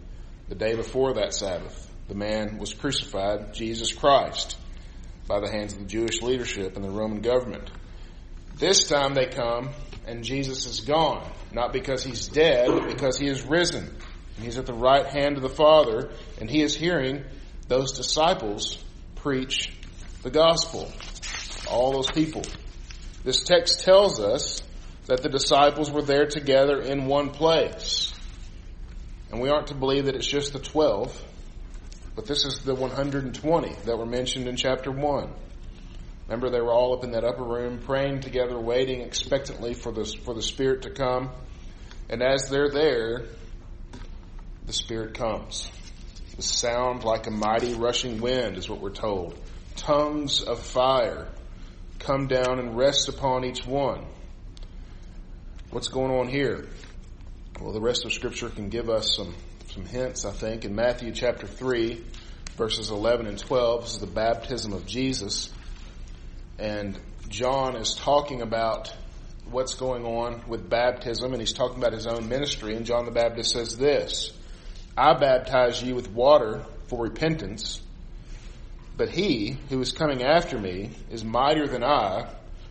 the 0.48 0.56
day 0.56 0.74
before 0.74 1.14
that 1.14 1.32
Sabbath. 1.32 1.88
The 2.08 2.16
man 2.16 2.58
was 2.58 2.74
crucified, 2.74 3.54
Jesus 3.54 3.92
Christ, 3.92 4.58
by 5.28 5.38
the 5.38 5.48
hands 5.48 5.74
of 5.74 5.78
the 5.78 5.84
Jewish 5.84 6.22
leadership 6.22 6.74
and 6.74 6.84
the 6.84 6.90
Roman 6.90 7.20
government. 7.20 7.70
This 8.56 8.88
time 8.88 9.14
they 9.14 9.26
come 9.26 9.70
and 10.08 10.24
Jesus 10.24 10.66
is 10.66 10.80
gone, 10.80 11.24
not 11.52 11.72
because 11.72 12.02
he's 12.02 12.26
dead, 12.26 12.66
but 12.66 12.88
because 12.88 13.16
he 13.16 13.28
is 13.28 13.46
risen. 13.46 13.84
And 13.84 14.44
he's 14.44 14.58
at 14.58 14.66
the 14.66 14.74
right 14.74 15.06
hand 15.06 15.36
of 15.36 15.42
the 15.44 15.48
Father, 15.48 16.10
and 16.40 16.50
he 16.50 16.62
is 16.62 16.74
hearing 16.74 17.22
those 17.68 17.92
disciples 17.92 18.84
preach 19.14 19.72
the 20.24 20.30
gospel. 20.30 20.90
All 21.70 21.92
those 21.92 22.10
people. 22.10 22.42
This 23.22 23.44
text 23.44 23.84
tells 23.84 24.18
us 24.18 24.62
that 25.10 25.24
the 25.24 25.28
disciples 25.28 25.90
were 25.90 26.02
there 26.02 26.24
together 26.24 26.80
in 26.80 27.06
one 27.06 27.30
place. 27.30 28.14
And 29.32 29.40
we 29.40 29.48
aren't 29.48 29.66
to 29.66 29.74
believe 29.74 30.04
that 30.04 30.14
it's 30.14 30.24
just 30.24 30.52
the 30.52 30.60
12, 30.60 31.20
but 32.14 32.26
this 32.26 32.44
is 32.44 32.60
the 32.60 32.76
120 32.76 33.74
that 33.86 33.98
were 33.98 34.06
mentioned 34.06 34.46
in 34.46 34.54
chapter 34.54 34.92
1. 34.92 35.32
Remember, 36.28 36.48
they 36.48 36.60
were 36.60 36.72
all 36.72 36.96
up 36.96 37.02
in 37.02 37.10
that 37.10 37.24
upper 37.24 37.42
room 37.42 37.80
praying 37.80 38.20
together, 38.20 38.56
waiting 38.56 39.00
expectantly 39.00 39.74
for 39.74 39.90
the, 39.90 40.04
for 40.24 40.32
the 40.32 40.42
Spirit 40.42 40.82
to 40.82 40.90
come. 40.90 41.30
And 42.08 42.22
as 42.22 42.48
they're 42.48 42.70
there, 42.70 43.24
the 44.66 44.72
Spirit 44.72 45.14
comes. 45.14 45.68
The 46.36 46.42
sound 46.42 47.02
like 47.02 47.26
a 47.26 47.32
mighty 47.32 47.74
rushing 47.74 48.20
wind 48.20 48.56
is 48.56 48.68
what 48.68 48.80
we're 48.80 48.90
told. 48.90 49.36
Tongues 49.74 50.40
of 50.40 50.60
fire 50.60 51.26
come 51.98 52.28
down 52.28 52.60
and 52.60 52.76
rest 52.76 53.08
upon 53.08 53.44
each 53.44 53.66
one. 53.66 54.06
What's 55.72 55.86
going 55.86 56.10
on 56.10 56.26
here? 56.26 56.66
Well, 57.60 57.72
the 57.72 57.80
rest 57.80 58.04
of 58.04 58.12
scripture 58.12 58.48
can 58.48 58.70
give 58.70 58.90
us 58.90 59.14
some, 59.14 59.36
some 59.68 59.86
hints, 59.86 60.24
I 60.24 60.32
think. 60.32 60.64
In 60.64 60.74
Matthew 60.74 61.12
chapter 61.12 61.46
3, 61.46 62.04
verses 62.56 62.90
11 62.90 63.28
and 63.28 63.38
12, 63.38 63.82
this 63.82 63.92
is 63.92 63.98
the 64.00 64.08
baptism 64.08 64.72
of 64.72 64.84
Jesus. 64.84 65.48
And 66.58 66.98
John 67.28 67.76
is 67.76 67.94
talking 67.94 68.42
about 68.42 68.92
what's 69.48 69.74
going 69.74 70.04
on 70.04 70.42
with 70.48 70.68
baptism, 70.68 71.30
and 71.30 71.40
he's 71.40 71.52
talking 71.52 71.78
about 71.78 71.92
his 71.92 72.08
own 72.08 72.28
ministry. 72.28 72.74
And 72.74 72.84
John 72.84 73.04
the 73.04 73.12
Baptist 73.12 73.52
says 73.52 73.76
this 73.76 74.32
I 74.98 75.14
baptize 75.14 75.80
you 75.80 75.94
with 75.94 76.10
water 76.10 76.64
for 76.88 77.04
repentance, 77.04 77.80
but 78.96 79.08
he 79.08 79.56
who 79.68 79.80
is 79.80 79.92
coming 79.92 80.24
after 80.24 80.58
me 80.58 80.90
is 81.12 81.22
mightier 81.22 81.68
than 81.68 81.84
I, 81.84 82.28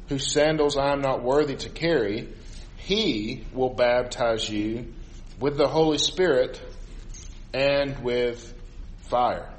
whose 0.09 0.33
sandals 0.33 0.75
I 0.75 0.91
am 0.91 0.99
not 0.99 1.23
worthy 1.23 1.55
to 1.55 1.69
carry. 1.69 2.33
He 2.79 3.45
will 3.53 3.69
baptize 3.69 4.49
you 4.49 4.93
with 5.39 5.57
the 5.57 5.67
Holy 5.67 5.97
Spirit 5.97 6.61
and 7.53 7.99
with 7.99 8.53
fire. 9.09 9.49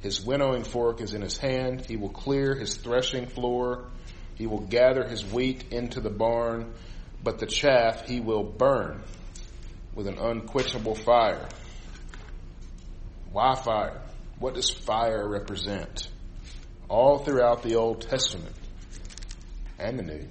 His 0.00 0.24
winnowing 0.24 0.64
fork 0.64 1.00
is 1.00 1.14
in 1.14 1.22
his 1.22 1.38
hand. 1.38 1.84
He 1.86 1.96
will 1.96 2.10
clear 2.10 2.54
his 2.54 2.76
threshing 2.76 3.26
floor. 3.26 3.86
He 4.34 4.46
will 4.46 4.60
gather 4.60 5.04
his 5.06 5.24
wheat 5.24 5.72
into 5.72 6.00
the 6.00 6.10
barn, 6.10 6.74
but 7.22 7.38
the 7.38 7.46
chaff 7.46 8.06
he 8.06 8.20
will 8.20 8.44
burn 8.44 9.02
with 9.94 10.06
an 10.06 10.18
unquenchable 10.18 10.94
fire. 10.94 11.48
Why 13.32 13.54
fire? 13.54 14.00
What 14.38 14.54
does 14.54 14.70
fire 14.70 15.26
represent? 15.26 16.08
All 16.88 17.18
throughout 17.18 17.62
the 17.62 17.76
Old 17.76 18.02
Testament 18.02 18.54
and 19.78 19.98
the 19.98 20.02
New, 20.02 20.28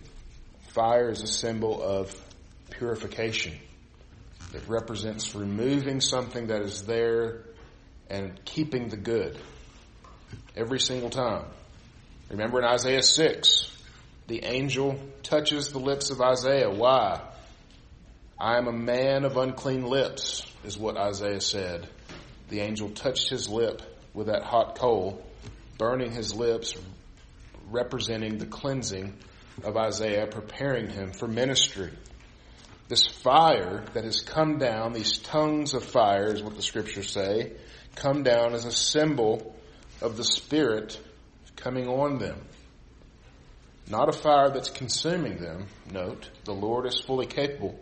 Fire 0.76 1.10
is 1.10 1.24
a 1.24 1.28
symbol 1.28 1.82
of 1.82 2.14
purification. 2.70 3.54
It 4.54 4.64
represents 4.68 5.34
removing 5.34 6.02
something 6.02 6.48
that 6.48 6.64
is 6.64 6.82
there 6.82 7.44
and 8.10 8.38
keeping 8.44 8.90
the 8.90 8.98
good 8.98 9.40
every 10.54 10.82
single 10.82 11.10
time. 11.10 11.46
Remember 12.30 12.60
in 12.60 12.66
Isaiah 12.66 13.04
6, 13.04 13.72
the 14.28 14.44
angel 14.44 15.00
touches 15.24 15.72
the 15.72 15.80
lips 15.80 16.10
of 16.10 16.20
Isaiah. 16.20 16.70
Why? 16.70 17.22
I 18.38 18.58
am 18.58 18.68
a 18.68 18.74
man 18.74 19.24
of 19.24 19.38
unclean 19.38 19.86
lips, 19.86 20.46
is 20.66 20.78
what 20.78 20.98
Isaiah 20.98 21.40
said. 21.40 21.88
The 22.50 22.60
angel 22.60 22.90
touched 22.90 23.30
his 23.30 23.48
lip 23.48 23.82
with 24.14 24.28
that 24.28 24.44
hot 24.44 24.78
coal, 24.78 25.26
burning 25.78 26.12
his 26.12 26.36
lips, 26.36 26.76
representing 27.72 28.40
the 28.40 28.46
cleansing 28.46 29.14
of 29.64 29.78
Isaiah, 29.78 30.28
preparing 30.28 30.90
him 30.90 31.12
for 31.12 31.28
ministry. 31.28 31.92
This 32.88 33.08
fire 33.08 33.84
that 33.94 34.04
has 34.04 34.22
come 34.22 34.58
down, 34.58 34.94
these 34.94 35.18
tongues 35.18 35.74
of 35.74 35.84
fire 35.84 36.34
is 36.34 36.44
what 36.44 36.56
the 36.56 36.62
scriptures 36.62 37.12
say, 37.12 37.54
come 37.96 38.24
down 38.24 38.54
as 38.54 38.66
a 38.66 38.72
symbol 38.72 39.56
of 40.02 40.18
the 40.18 40.24
Spirit 40.24 41.00
coming 41.56 41.88
on 41.88 42.20
them. 42.20 42.40
Not 43.90 44.10
a 44.10 44.14
fire 44.14 44.50
that's 44.50 44.70
consuming 44.70 45.38
them. 45.38 45.68
Note, 45.92 46.30
the 46.44 46.54
Lord 46.54 46.86
is 46.86 47.00
fully 47.00 47.26
capable 47.26 47.80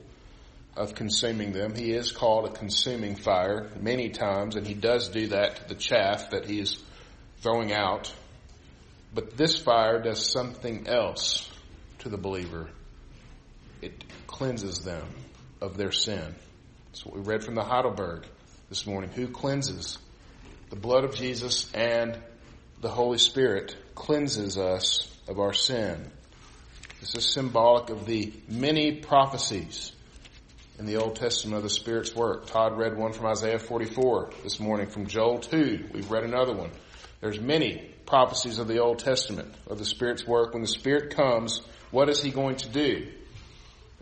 of 0.76 0.96
consuming 0.96 1.52
them. 1.52 1.76
He 1.76 1.92
is 1.92 2.12
called 2.12 2.46
a 2.46 2.52
consuming 2.52 3.16
fire 3.16 3.70
many 3.80 4.10
times, 4.10 4.56
and 4.56 4.66
he 4.66 4.74
does 4.74 5.10
do 5.10 5.28
that 5.28 5.56
to 5.56 5.70
the 5.70 5.76
chaff 5.76 6.32
that 6.32 6.46
he 6.46 6.60
is 6.60 6.82
throwing 7.42 7.74
out. 7.74 8.14
But 9.14 9.38
this 9.38 9.58
fire 9.58 10.02
does 10.02 10.32
something 10.32 10.88
else 10.88 11.50
to 12.04 12.10
the 12.10 12.18
believer. 12.18 12.70
It 13.82 14.04
cleanses 14.28 14.80
them 14.80 15.08
of 15.62 15.78
their 15.78 15.94
sin. 15.94 16.36
That's 16.88 17.06
what 17.06 17.16
we 17.16 17.22
read 17.22 17.46
from 17.46 17.56
the 17.56 17.63
Heidelberg 17.63 18.26
this 18.68 18.86
morning. 18.86 19.10
Who 19.12 19.28
cleanses? 19.28 19.98
The 20.70 20.76
blood 20.76 21.06
of 21.06 21.16
Jesus 21.16 21.72
and 21.74 22.22
the 22.82 22.89
Holy 22.89 23.18
Spirit 23.18 23.78
cleanses 23.96 24.58
us 24.58 25.10
of 25.30 25.39
our 25.39 25.54
sin. 25.54 26.12
This 27.00 27.16
is 27.16 27.32
symbolic 27.32 27.89
of 27.89 28.06
the 28.06 28.34
many 28.50 28.98
prophecies 28.98 29.94
in 30.78 30.86
the 30.86 30.98
Old 30.98 31.16
Testament 31.16 31.56
of 31.58 31.63
the 31.63 31.70
Spirit's 31.70 32.13
work. 32.13 32.48
Todd 32.48 32.78
read 32.78 32.98
one 32.98 33.13
from 33.13 33.28
Isaiah 33.28 33.60
44 33.60 34.32
this 34.44 34.60
morning, 34.60 34.88
from 34.88 35.08
Joel 35.08 35.39
2. 35.39 35.89
We've 35.94 36.12
read 36.12 36.26
another 36.26 36.54
one. 36.54 36.72
There's 37.22 37.39
many 37.39 37.94
prophecies 38.06 38.60
of 38.60 38.68
the 38.68 38.80
Old 38.80 39.00
Testament 39.00 39.54
of 39.68 39.80
the 39.80 39.86
Spirit's 39.86 40.28
work. 40.28 40.52
When 40.52 40.62
the 40.62 40.68
Spirit 40.68 41.16
comes, 41.16 41.62
what 41.94 42.10
is 42.10 42.24
He 42.24 42.32
going 42.32 42.56
to 42.56 42.70
do? 42.70 43.08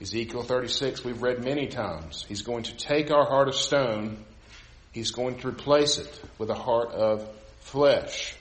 Ezekiel 0.02 0.44
36, 0.44 1.04
we've 1.04 1.22
read 1.22 1.44
many 1.44 1.68
times. 1.68 2.26
He's 2.26 2.42
going 2.42 2.64
to 2.64 2.78
take 2.78 3.12
our 3.12 3.26
heart 3.26 3.50
of 3.50 3.54
stone, 3.54 4.18
He's 4.94 5.12
going 5.12 5.40
to 5.40 5.50
replace 5.50 5.98
it 5.98 6.22
with 6.38 6.50
a 6.50 6.56
heart 6.56 6.92
of 6.92 7.28
flesh, 7.60 8.34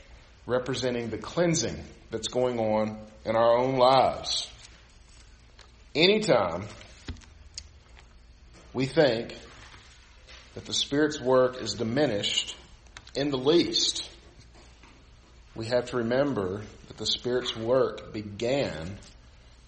representing 0.47 1.11
the 1.11 1.19
cleansing 1.19 1.77
that's 2.13 2.29
going 2.29 2.61
on 2.61 2.97
in 3.25 3.35
our 3.35 3.59
own 3.59 3.77
lives. 3.77 4.49
Anytime 5.97 6.67
we 8.73 8.87
think 8.87 9.37
that 10.55 10.65
the 10.65 10.73
Spirit's 10.73 11.21
work 11.21 11.61
is 11.61 11.75
diminished 11.75 12.57
in 13.17 13.31
the 13.31 13.39
least, 13.39 14.09
we 15.57 15.67
have 15.67 15.87
to 15.87 15.97
remember 15.97 16.63
that 16.87 16.97
the 16.97 17.07
Spirit's 17.07 17.57
work 17.57 18.13
began 18.13 18.97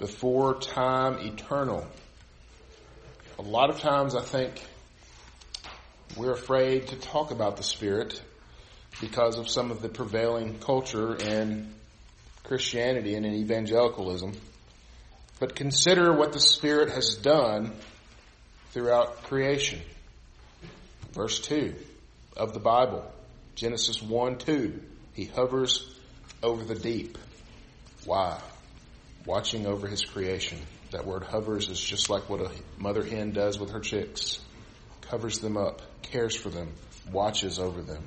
before 0.02 0.58
time 0.58 1.16
eternal. 1.20 1.86
A 3.38 3.42
lot 3.42 3.70
of 3.70 3.78
times 3.78 4.16
I 4.16 4.20
think 4.20 4.60
we're 6.16 6.32
afraid 6.32 6.88
to 6.88 6.96
talk 6.96 7.30
about 7.30 7.56
the 7.56 7.62
Spirit 7.62 8.20
because 9.00 9.38
of 9.38 9.48
some 9.48 9.70
of 9.70 9.80
the 9.80 9.88
prevailing 9.88 10.58
culture 10.58 11.14
in 11.14 11.72
Christianity 12.42 13.14
and 13.14 13.24
in 13.24 13.32
evangelicalism. 13.32 14.32
But 15.38 15.54
consider 15.54 16.12
what 16.12 16.32
the 16.32 16.40
Spirit 16.40 16.90
has 16.90 17.14
done 17.14 17.72
throughout 18.72 19.22
creation. 19.22 19.82
Verse 21.12 21.38
2 21.38 21.76
of 22.36 22.54
the 22.54 22.58
Bible, 22.58 23.08
Genesis 23.54 24.02
1 24.02 24.38
2. 24.38 24.82
He 25.14 25.26
hovers 25.26 25.94
over 26.42 26.64
the 26.64 26.74
deep. 26.74 27.18
Why? 28.04 28.40
Watching 29.26 29.66
over 29.66 29.87
his 29.87 30.02
creation. 30.02 30.58
That 30.90 31.06
word 31.06 31.22
hovers 31.22 31.68
is 31.68 31.80
just 31.80 32.11
like 32.11 32.28
what 32.28 32.40
a 32.40 32.50
mother 32.78 33.02
hen 33.04 33.32
does 33.32 33.58
with 33.58 33.70
her 33.70 33.80
chicks. 33.80 34.40
Covers 35.02 35.38
them 35.38 35.56
up, 35.56 35.82
cares 36.02 36.35
for 36.35 36.50
them, 36.50 36.72
watches 37.11 37.58
over 37.58 37.82
them. 37.82 38.02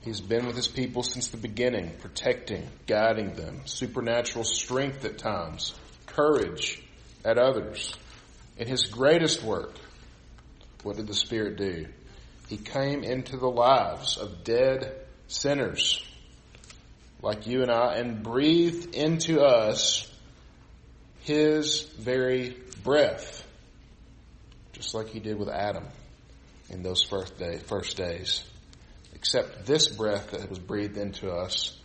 He's 0.00 0.20
been 0.20 0.46
with 0.46 0.56
his 0.56 0.68
people 0.68 1.02
since 1.02 1.28
the 1.28 1.36
beginning, 1.36 1.90
protecting, 2.00 2.68
guiding 2.86 3.34
them, 3.34 3.62
supernatural 3.64 4.44
strength 4.44 5.04
at 5.04 5.18
times, 5.18 5.74
courage 6.06 6.82
at 7.24 7.38
others. 7.38 7.94
In 8.58 8.68
his 8.68 8.84
greatest 8.84 9.42
work, 9.42 9.72
what 10.82 10.96
did 10.96 11.06
the 11.06 11.14
Spirit 11.14 11.56
do? 11.56 11.86
He 12.48 12.58
came 12.58 13.02
into 13.02 13.38
the 13.38 13.48
lives 13.48 14.18
of 14.18 14.44
dead 14.44 14.94
sinners 15.28 16.04
like 17.24 17.46
you 17.46 17.62
and 17.62 17.70
I 17.70 17.94
and 17.94 18.22
breathed 18.22 18.94
into 18.94 19.40
us 19.40 20.13
his 21.24 21.82
very 21.98 22.56
breath, 22.82 23.46
just 24.72 24.94
like 24.94 25.08
he 25.08 25.20
did 25.20 25.38
with 25.38 25.48
Adam 25.48 25.84
in 26.68 26.82
those 26.82 27.02
first, 27.02 27.38
day, 27.38 27.56
first 27.56 27.96
days. 27.96 28.44
Except 29.14 29.64
this 29.64 29.88
breath 29.88 30.32
that 30.32 30.48
was 30.50 30.58
breathed 30.58 30.98
into 30.98 31.30
us 31.30 31.78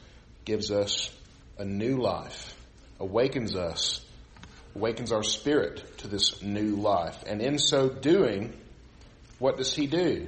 gives 0.43 0.71
us 0.71 1.09
a 1.57 1.63
new 1.63 1.97
life, 1.97 2.55
awakens 2.99 3.55
us, 3.55 4.05
awakens 4.75 5.13
our 5.13 5.23
spirit 5.23 5.97
to 5.99 6.07
this 6.07 6.41
new 6.43 6.75
life. 6.75 7.23
And 7.25 7.41
in 7.41 7.59
so 7.59 7.87
doing, 7.87 8.53
what 9.39 9.55
does 9.57 9.73
he 9.73 9.87
do? 9.87 10.27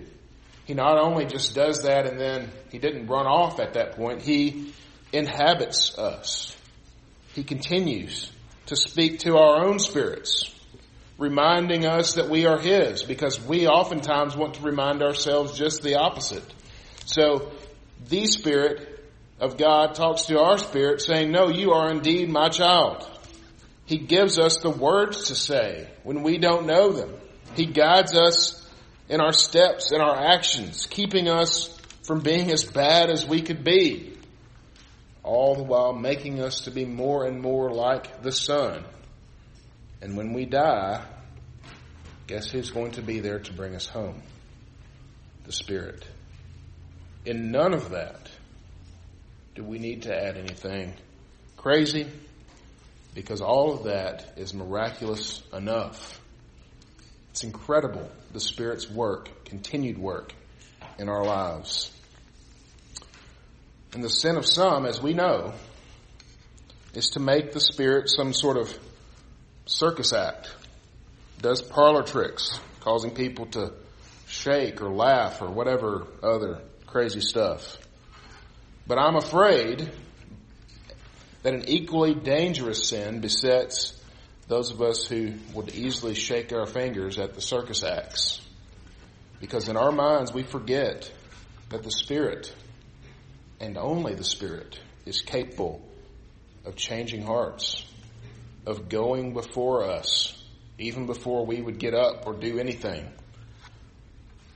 He 0.65 0.73
not 0.73 0.97
only 0.97 1.25
just 1.25 1.53
does 1.53 1.83
that 1.83 2.05
and 2.07 2.17
then 2.17 2.49
he 2.71 2.79
didn't 2.79 3.07
run 3.07 3.25
off 3.25 3.59
at 3.59 3.73
that 3.73 3.97
point, 3.97 4.21
he 4.21 4.73
inhabits 5.11 5.97
us. 5.97 6.55
He 7.33 7.43
continues 7.43 8.31
to 8.71 8.77
speak 8.77 9.19
to 9.19 9.35
our 9.35 9.65
own 9.65 9.79
spirits, 9.79 10.49
reminding 11.17 11.85
us 11.85 12.13
that 12.13 12.29
we 12.29 12.45
are 12.45 12.57
His 12.57 13.03
because 13.03 13.37
we 13.45 13.67
oftentimes 13.67 14.37
want 14.37 14.53
to 14.53 14.61
remind 14.61 15.03
ourselves 15.03 15.57
just 15.57 15.83
the 15.83 15.95
opposite. 15.95 16.45
So 17.03 17.51
the 18.07 18.25
Spirit 18.27 19.11
of 19.41 19.57
God 19.57 19.93
talks 19.95 20.21
to 20.27 20.39
our 20.39 20.57
spirit 20.57 21.01
saying, 21.01 21.33
no, 21.33 21.49
you 21.49 21.73
are 21.73 21.91
indeed 21.91 22.29
my 22.29 22.47
child. 22.47 23.05
He 23.83 23.97
gives 23.97 24.39
us 24.39 24.59
the 24.59 24.69
words 24.69 25.25
to 25.25 25.35
say 25.35 25.89
when 26.03 26.23
we 26.23 26.37
don't 26.37 26.65
know 26.65 26.93
them. 26.93 27.13
He 27.57 27.65
guides 27.65 28.15
us 28.15 28.65
in 29.09 29.19
our 29.19 29.33
steps 29.33 29.91
and 29.91 30.01
our 30.01 30.15
actions, 30.15 30.85
keeping 30.85 31.27
us 31.27 31.77
from 32.03 32.21
being 32.21 32.49
as 32.51 32.63
bad 32.63 33.09
as 33.09 33.27
we 33.27 33.41
could 33.41 33.65
be 33.65 34.10
all 35.23 35.55
the 35.55 35.63
while 35.63 35.93
making 35.93 36.41
us 36.41 36.61
to 36.61 36.71
be 36.71 36.85
more 36.85 37.25
and 37.25 37.41
more 37.41 37.71
like 37.71 38.21
the 38.21 38.31
Son. 38.31 38.83
And 40.01 40.17
when 40.17 40.33
we 40.33 40.45
die, 40.45 41.03
guess 42.27 42.49
who's 42.49 42.71
going 42.71 42.91
to 42.93 43.01
be 43.01 43.19
there 43.19 43.39
to 43.39 43.53
bring 43.53 43.75
us 43.75 43.87
home? 43.87 44.21
The 45.43 45.51
Spirit. 45.51 46.07
In 47.25 47.51
none 47.51 47.73
of 47.73 47.91
that 47.91 48.29
do 49.53 49.63
we 49.63 49.79
need 49.79 50.03
to 50.03 50.15
add 50.15 50.37
anything 50.37 50.93
crazy, 51.57 52.07
because 53.13 53.41
all 53.41 53.73
of 53.73 53.83
that 53.83 54.33
is 54.37 54.53
miraculous 54.53 55.43
enough. 55.53 56.19
It's 57.31 57.43
incredible 57.43 58.09
the 58.33 58.39
Spirit's 58.39 58.89
work, 58.89 59.45
continued 59.45 59.97
work 59.97 60.33
in 60.97 61.09
our 61.09 61.23
lives. 61.23 61.91
And 63.93 64.03
the 64.03 64.09
sin 64.09 64.37
of 64.37 64.45
some, 64.45 64.85
as 64.85 65.01
we 65.01 65.13
know, 65.13 65.53
is 66.93 67.11
to 67.11 67.19
make 67.19 67.51
the 67.51 67.59
Spirit 67.59 68.09
some 68.09 68.33
sort 68.33 68.57
of 68.57 68.77
circus 69.65 70.13
act. 70.13 70.53
Does 71.41 71.61
parlor 71.61 72.03
tricks, 72.03 72.59
causing 72.81 73.11
people 73.11 73.47
to 73.47 73.73
shake 74.31 74.81
or 74.81 74.89
laugh 74.89 75.41
or 75.41 75.49
whatever 75.49 76.07
other 76.23 76.61
crazy 76.87 77.21
stuff. 77.21 77.77
But 78.87 78.97
I'm 78.97 79.15
afraid 79.15 79.91
that 81.43 81.53
an 81.53 81.67
equally 81.67 82.13
dangerous 82.13 82.89
sin 82.89 83.19
besets 83.19 83.97
those 84.47 84.71
of 84.71 84.81
us 84.81 85.05
who 85.05 85.33
would 85.53 85.73
easily 85.73 86.13
shake 86.13 86.51
our 86.51 86.65
fingers 86.65 87.17
at 87.17 87.33
the 87.33 87.41
circus 87.41 87.83
acts. 87.83 88.41
Because 89.39 89.69
in 89.69 89.77
our 89.77 89.91
minds 89.91 90.33
we 90.33 90.43
forget 90.43 91.11
that 91.69 91.83
the 91.83 91.91
Spirit 91.91 92.53
and 93.61 93.77
only 93.77 94.15
the 94.15 94.23
Spirit 94.23 94.79
is 95.05 95.21
capable 95.21 95.87
of 96.65 96.75
changing 96.75 97.21
hearts, 97.21 97.85
of 98.65 98.89
going 98.89 99.33
before 99.33 99.85
us, 99.85 100.43
even 100.79 101.05
before 101.05 101.45
we 101.45 101.61
would 101.61 101.77
get 101.77 101.93
up 101.93 102.25
or 102.25 102.33
do 102.33 102.57
anything, 102.57 103.07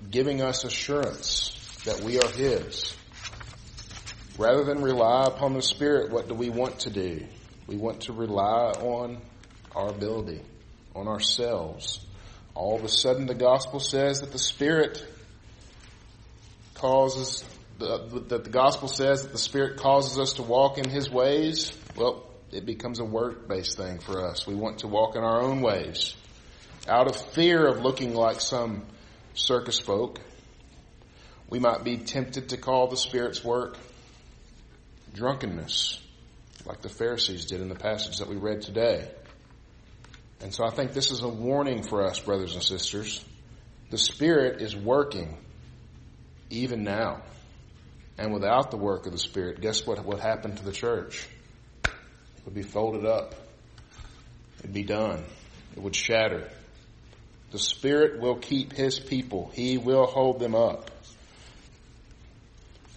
giving 0.09 0.41
us 0.41 0.63
assurance 0.63 1.51
that 1.85 2.01
we 2.01 2.19
are 2.19 2.29
His. 2.29 2.95
Rather 4.39 4.63
than 4.63 4.81
rely 4.81 5.25
upon 5.27 5.53
the 5.53 5.61
Spirit, 5.61 6.11
what 6.11 6.27
do 6.27 6.33
we 6.33 6.49
want 6.49 6.79
to 6.79 6.89
do? 6.89 7.25
We 7.67 7.77
want 7.77 8.01
to 8.01 8.13
rely 8.13 8.71
on 8.71 9.21
our 9.75 9.89
ability, 9.89 10.41
on 10.95 11.07
ourselves. 11.07 12.03
All 12.55 12.75
of 12.75 12.83
a 12.83 12.89
sudden 12.89 13.27
the 13.27 13.35
gospel 13.35 13.79
says 13.79 14.21
that 14.21 14.31
the 14.31 14.39
Spirit 14.39 15.05
causes 16.73 17.43
that 17.79 18.29
the, 18.29 18.39
the 18.39 18.49
gospel 18.49 18.87
says 18.87 19.23
that 19.23 19.31
the 19.31 19.37
Spirit 19.37 19.77
causes 19.77 20.17
us 20.17 20.33
to 20.33 20.43
walk 20.43 20.77
in 20.77 20.89
His 20.89 21.09
ways, 21.09 21.75
well, 21.95 22.25
it 22.51 22.65
becomes 22.65 22.99
a 22.99 23.05
work-based 23.05 23.77
thing 23.77 23.99
for 23.99 24.25
us. 24.27 24.47
We 24.47 24.55
want 24.55 24.79
to 24.79 24.87
walk 24.87 25.15
in 25.15 25.23
our 25.23 25.41
own 25.41 25.61
ways. 25.61 26.15
Out 26.87 27.07
of 27.07 27.15
fear 27.33 27.67
of 27.67 27.81
looking 27.81 28.13
like 28.13 28.39
some 28.39 28.85
circus 29.33 29.79
folk, 29.79 30.19
we 31.49 31.59
might 31.59 31.83
be 31.83 31.97
tempted 31.97 32.49
to 32.49 32.57
call 32.57 32.87
the 32.87 32.97
Spirit's 32.97 33.43
work 33.43 33.77
drunkenness, 35.13 35.99
like 36.65 36.81
the 36.81 36.89
Pharisees 36.89 37.45
did 37.45 37.61
in 37.61 37.69
the 37.69 37.75
passage 37.75 38.17
that 38.17 38.27
we 38.27 38.35
read 38.35 38.61
today. 38.61 39.09
And 40.41 40.53
so 40.53 40.65
I 40.65 40.69
think 40.69 40.93
this 40.93 41.11
is 41.11 41.21
a 41.21 41.29
warning 41.29 41.83
for 41.83 42.05
us, 42.05 42.19
brothers 42.19 42.53
and 42.53 42.63
sisters. 42.63 43.23
The 43.89 43.97
Spirit 43.97 44.61
is 44.61 44.75
working 44.75 45.37
even 46.49 46.83
now. 46.83 47.21
And 48.17 48.33
without 48.33 48.71
the 48.71 48.77
work 48.77 49.05
of 49.05 49.11
the 49.11 49.17
Spirit, 49.17 49.61
guess 49.61 49.85
what 49.85 50.03
would 50.05 50.19
happen 50.19 50.55
to 50.55 50.63
the 50.63 50.71
church? 50.71 51.27
It 51.83 51.91
would 52.45 52.53
be 52.53 52.63
folded 52.63 53.05
up. 53.05 53.35
It'd 54.59 54.73
be 54.73 54.83
done. 54.83 55.23
It 55.75 55.81
would 55.81 55.95
shatter. 55.95 56.49
The 57.51 57.59
Spirit 57.59 58.19
will 58.19 58.37
keep 58.37 58.73
His 58.73 58.99
people. 58.99 59.51
He 59.53 59.77
will 59.77 60.05
hold 60.05 60.39
them 60.39 60.55
up. 60.55 60.91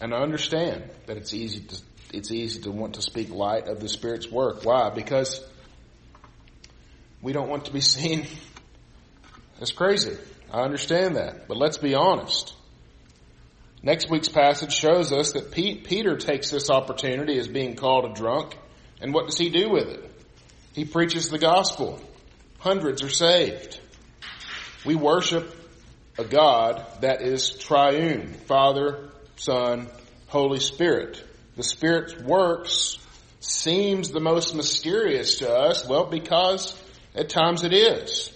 And 0.00 0.14
I 0.14 0.18
understand 0.18 0.84
that 1.06 1.16
it's 1.16 1.34
easy 1.34 1.60
to, 1.60 1.80
it's 2.12 2.30
easy 2.30 2.60
to 2.62 2.70
want 2.70 2.94
to 2.94 3.02
speak 3.02 3.30
light 3.30 3.66
of 3.66 3.80
the 3.80 3.88
Spirit's 3.88 4.30
work. 4.30 4.64
Why? 4.64 4.90
Because 4.90 5.44
we 7.20 7.32
don't 7.32 7.48
want 7.48 7.64
to 7.64 7.72
be 7.72 7.80
seen 7.82 8.26
as 9.60 9.72
crazy. 9.72 10.16
I 10.52 10.60
understand 10.60 11.16
that. 11.16 11.48
But 11.48 11.56
let's 11.56 11.78
be 11.78 11.94
honest. 11.94 12.54
Next 13.82 14.10
week's 14.10 14.28
passage 14.28 14.74
shows 14.74 15.12
us 15.12 15.32
that 15.32 15.52
Pete, 15.52 15.84
Peter 15.84 16.16
takes 16.16 16.50
this 16.50 16.68
opportunity 16.68 17.38
as 17.38 17.46
being 17.46 17.76
called 17.76 18.04
a 18.06 18.14
drunk, 18.14 18.56
and 19.00 19.14
what 19.14 19.26
does 19.26 19.38
he 19.38 19.50
do 19.50 19.70
with 19.70 19.88
it? 19.88 20.10
He 20.74 20.84
preaches 20.84 21.28
the 21.28 21.38
gospel. 21.38 22.00
Hundreds 22.58 23.02
are 23.04 23.08
saved. 23.08 23.80
We 24.84 24.96
worship 24.96 25.54
a 26.18 26.24
God 26.24 26.84
that 27.02 27.22
is 27.22 27.50
triune, 27.50 28.32
Father, 28.46 29.10
Son, 29.36 29.88
Holy 30.26 30.58
Spirit. 30.58 31.22
The 31.56 31.62
Spirit's 31.62 32.16
works 32.20 32.98
seems 33.40 34.10
the 34.10 34.20
most 34.20 34.54
mysterious 34.54 35.38
to 35.38 35.52
us, 35.52 35.86
well, 35.88 36.06
because 36.06 36.76
at 37.14 37.28
times 37.28 37.62
it 37.62 37.72
is. 37.72 38.32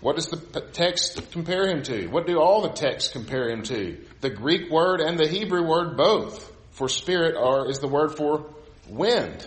What 0.00 0.16
does 0.16 0.28
the 0.28 0.60
text 0.72 1.30
compare 1.30 1.68
him 1.68 1.82
to? 1.84 2.06
What 2.08 2.26
do 2.26 2.40
all 2.40 2.62
the 2.62 2.70
texts 2.70 3.12
compare 3.12 3.50
him 3.50 3.62
to? 3.64 3.98
The 4.22 4.30
Greek 4.30 4.70
word 4.70 5.00
and 5.00 5.18
the 5.18 5.28
Hebrew 5.28 5.62
word 5.66 5.96
both 5.96 6.50
for 6.70 6.88
spirit 6.88 7.36
are, 7.36 7.68
is 7.68 7.80
the 7.80 7.88
word 7.88 8.16
for 8.16 8.46
wind. 8.88 9.46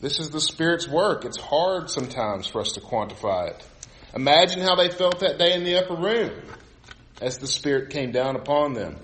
This 0.00 0.18
is 0.18 0.30
the 0.30 0.40
Spirit's 0.40 0.86
work. 0.86 1.24
It's 1.24 1.38
hard 1.38 1.88
sometimes 1.88 2.46
for 2.46 2.60
us 2.60 2.72
to 2.72 2.80
quantify 2.80 3.52
it. 3.52 3.64
Imagine 4.14 4.60
how 4.60 4.74
they 4.74 4.90
felt 4.90 5.20
that 5.20 5.38
day 5.38 5.54
in 5.54 5.64
the 5.64 5.78
upper 5.78 5.94
room 5.94 6.42
as 7.22 7.38
the 7.38 7.46
Spirit 7.46 7.90
came 7.90 8.12
down 8.12 8.36
upon 8.36 8.74
them. 8.74 8.96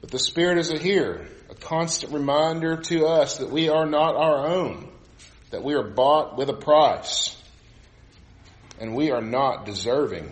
But 0.00 0.10
the 0.10 0.18
Spirit 0.18 0.58
is 0.58 0.72
a 0.72 0.78
here, 0.78 1.28
a 1.50 1.54
constant 1.54 2.12
reminder 2.12 2.78
to 2.78 3.06
us 3.06 3.38
that 3.38 3.50
we 3.50 3.68
are 3.68 3.86
not 3.86 4.16
our 4.16 4.48
own, 4.48 4.90
that 5.50 5.62
we 5.62 5.74
are 5.74 5.88
bought 5.88 6.36
with 6.36 6.48
a 6.48 6.56
price 6.56 7.40
and 8.84 8.94
we 8.94 9.10
are 9.10 9.22
not 9.22 9.64
deserving 9.64 10.30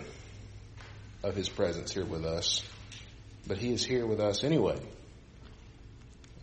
of 1.23 1.35
his 1.35 1.49
presence 1.49 1.91
here 1.91 2.05
with 2.05 2.23
us, 2.23 2.63
but 3.47 3.57
he 3.57 3.73
is 3.73 3.83
here 3.83 4.05
with 4.05 4.19
us 4.19 4.43
anyway. 4.43 4.79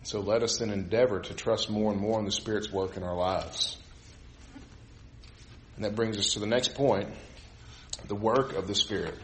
So 0.03 0.19
let 0.19 0.43
us 0.43 0.57
then 0.57 0.71
endeavor 0.71 1.21
to 1.21 1.33
trust 1.33 1.69
more 1.69 1.89
and 1.89 2.01
more 2.01 2.19
in 2.19 2.25
the 2.25 2.31
Spirit's 2.31 2.69
work 2.69 2.97
in 2.97 3.03
our 3.03 3.15
lives. 3.15 3.77
And 5.77 5.85
that 5.85 5.95
brings 5.95 6.17
us 6.17 6.33
to 6.33 6.39
the 6.39 6.47
next 6.47 6.75
point 6.75 7.07
the 8.09 8.15
work 8.15 8.55
of 8.57 8.67
the 8.67 8.75
Spirit. 8.75 9.17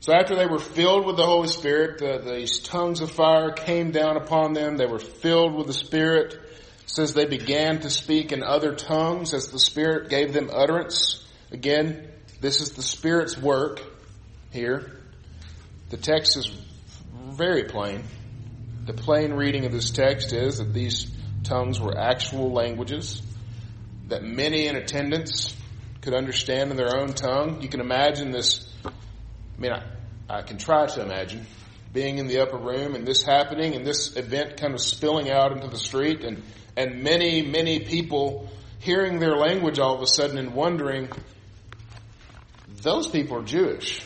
So 0.00 0.12
after 0.12 0.34
they 0.34 0.46
were 0.46 0.58
filled 0.58 1.06
with 1.06 1.16
the 1.16 1.24
Holy 1.24 1.46
Spirit, 1.46 1.98
the, 1.98 2.32
these 2.32 2.58
tongues 2.58 3.00
of 3.00 3.12
fire 3.12 3.52
came 3.52 3.92
down 3.92 4.16
upon 4.16 4.54
them. 4.54 4.76
They 4.76 4.86
were 4.86 4.98
filled 4.98 5.54
with 5.54 5.68
the 5.68 5.72
Spirit. 5.72 6.36
Says 6.86 7.14
they 7.14 7.26
began 7.26 7.80
to 7.80 7.90
speak 7.90 8.32
in 8.32 8.42
other 8.42 8.74
tongues 8.74 9.34
as 9.34 9.48
the 9.48 9.58
Spirit 9.58 10.08
gave 10.08 10.32
them 10.32 10.50
utterance. 10.52 11.24
Again, 11.50 12.08
this 12.40 12.60
is 12.60 12.72
the 12.72 12.82
Spirit's 12.82 13.36
work 13.36 13.82
here. 14.52 15.00
The 15.90 15.96
text 15.96 16.36
is 16.36 16.50
very 17.30 17.64
plain. 17.64 18.04
The 18.86 18.94
plain 18.94 19.32
reading 19.32 19.64
of 19.64 19.72
this 19.72 19.90
text 19.90 20.32
is 20.32 20.58
that 20.58 20.72
these 20.72 21.10
tongues 21.42 21.80
were 21.80 21.96
actual 21.98 22.52
languages 22.52 23.22
that 24.08 24.22
many 24.22 24.68
in 24.68 24.76
attendance 24.76 25.56
could 26.00 26.14
understand 26.14 26.70
in 26.70 26.76
their 26.76 26.96
own 26.96 27.12
tongue. 27.12 27.62
You 27.62 27.68
can 27.68 27.80
imagine 27.80 28.30
this. 28.30 28.72
I 28.84 28.90
mean, 29.58 29.72
I, 29.72 29.82
I 30.28 30.42
can 30.42 30.58
try 30.58 30.86
to 30.86 31.02
imagine 31.02 31.46
being 31.92 32.18
in 32.18 32.26
the 32.26 32.40
upper 32.40 32.58
room 32.58 32.94
and 32.94 33.06
this 33.06 33.22
happening 33.22 33.74
and 33.74 33.84
this 33.84 34.16
event 34.16 34.56
kind 34.56 34.74
of 34.74 34.80
spilling 34.80 35.30
out 35.30 35.52
into 35.52 35.66
the 35.68 35.78
street 35.78 36.22
and, 36.22 36.42
and 36.76 37.02
many, 37.02 37.42
many 37.42 37.80
people 37.80 38.48
hearing 38.80 39.18
their 39.18 39.36
language 39.36 39.78
all 39.78 39.94
of 39.94 40.02
a 40.02 40.06
sudden 40.06 40.38
and 40.38 40.54
wondering, 40.54 41.08
those 42.82 43.08
people 43.08 43.38
are 43.38 43.42
Jewish. 43.42 44.02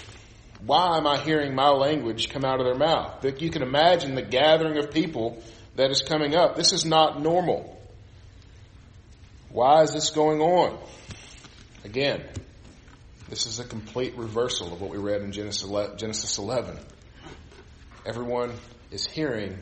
Why 0.64 0.96
am 0.98 1.06
I 1.06 1.18
hearing 1.18 1.54
my 1.54 1.70
language 1.70 2.28
come 2.28 2.44
out 2.44 2.61
of 2.61 2.66
their 2.66 2.76
mouth? 2.76 3.24
You 3.40 3.50
can 3.50 3.62
imagine 3.62 4.14
the 4.14 4.22
gathering 4.22 4.78
of 4.78 4.90
people 4.92 5.42
that 5.76 5.90
is 5.90 6.02
coming 6.02 6.37
up. 6.37 6.56
This 6.56 6.72
is 6.72 6.85
not 6.85 7.20
normal. 7.20 7.78
Why 9.50 9.83
is 9.83 9.92
this 9.92 10.11
going 10.11 10.40
on? 10.40 10.78
Again, 11.85 12.22
this 13.28 13.46
is 13.46 13.59
a 13.59 13.64
complete 13.64 14.16
reversal 14.16 14.72
of 14.72 14.80
what 14.80 14.90
we 14.90 14.98
read 14.98 15.22
in 15.22 15.33
Genesis 15.33 16.38
11. 16.38 16.78
Everyone 18.06 18.52
is 18.90 19.06
hearing 19.06 19.59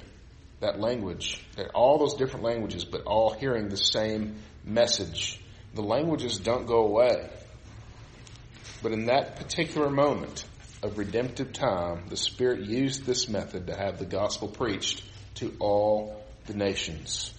that 0.61 0.81
language, 0.81 1.45
all 1.75 1.99
those 1.99 2.15
different 2.15 2.45
languages, 2.45 2.85
but 2.85 3.03
all 3.03 3.33
hearing 3.33 3.69
the 3.69 3.77
same 3.77 4.37
message. 4.65 5.41
The 5.75 5.83
languages 5.83 6.39
don't 6.39 6.67
go 6.67 6.85
away. 6.85 7.31
But 8.83 8.93
in 8.93 9.07
that 9.07 9.37
particular 9.37 9.91
moment 9.91 10.45
of 10.83 10.99
redemptive 10.99 11.53
time, 11.53 12.07
the 12.09 12.17
Spirit 12.17 12.61
used 12.61 13.05
this 13.05 13.29
method 13.29 13.67
to 13.67 13.77
have 13.77 13.99
the 13.99 14.07
gospel 14.07 14.49
preached 14.49 15.05
to 15.37 15.55
all 15.59 16.25
the 16.47 16.55
nations. 16.55 17.33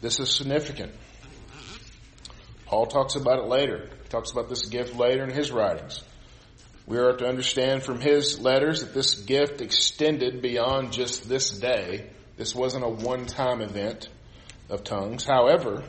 This 0.00 0.20
is 0.20 0.30
significant. 0.30 0.92
Paul 2.66 2.86
talks 2.86 3.16
about 3.16 3.38
it 3.38 3.46
later. 3.46 3.88
He 4.02 4.08
talks 4.08 4.30
about 4.30 4.48
this 4.48 4.66
gift 4.66 4.94
later 4.94 5.24
in 5.24 5.30
his 5.30 5.50
writings. 5.50 6.02
We 6.86 6.98
are 6.98 7.14
to 7.14 7.26
understand 7.26 7.82
from 7.82 8.00
his 8.00 8.38
letters 8.38 8.80
that 8.80 8.94
this 8.94 9.14
gift 9.14 9.60
extended 9.60 10.40
beyond 10.40 10.92
just 10.92 11.28
this 11.28 11.50
day. 11.50 12.10
This 12.38 12.54
wasn't 12.54 12.84
a 12.84 12.88
one-time 12.88 13.60
event 13.60 14.08
of 14.70 14.84
tongues. 14.84 15.24
However, 15.24 15.82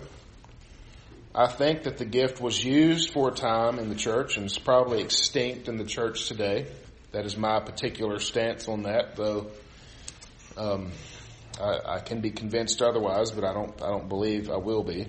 I 1.34 1.46
think 1.46 1.84
that 1.84 2.00
the 2.00 2.06
gift 2.06 2.42
was 2.42 2.66
used 2.66 3.12
for 3.12 3.30
a 3.30 3.32
time 3.32 3.78
in 3.78 3.88
the 3.88 3.96
church 3.96 4.36
and 4.36 4.48
is 4.48 4.58
probably 4.58 5.02
extinct 5.02 5.68
in 5.68 5.78
the 5.78 5.86
church 5.86 6.28
today. 6.28 6.66
That 7.12 7.28
is 7.28 7.38
my 7.38 7.60
particular 7.60 8.18
stance 8.18 8.68
on 8.68 8.84
that, 8.84 9.16
though 9.16 9.52
um, 10.58 10.92
I, 11.62 11.98
I, 11.98 12.00
can 12.00 12.20
be 12.20 12.32
convinced 12.32 12.82
otherwise, 12.82 13.30
but 13.30 13.44
I 13.44 13.54
don't. 13.54 13.80
I 13.82 13.88
don't 13.88 14.10
believe 14.10 14.50
I 14.50 14.58
will 14.58 14.84
be. 14.84 15.08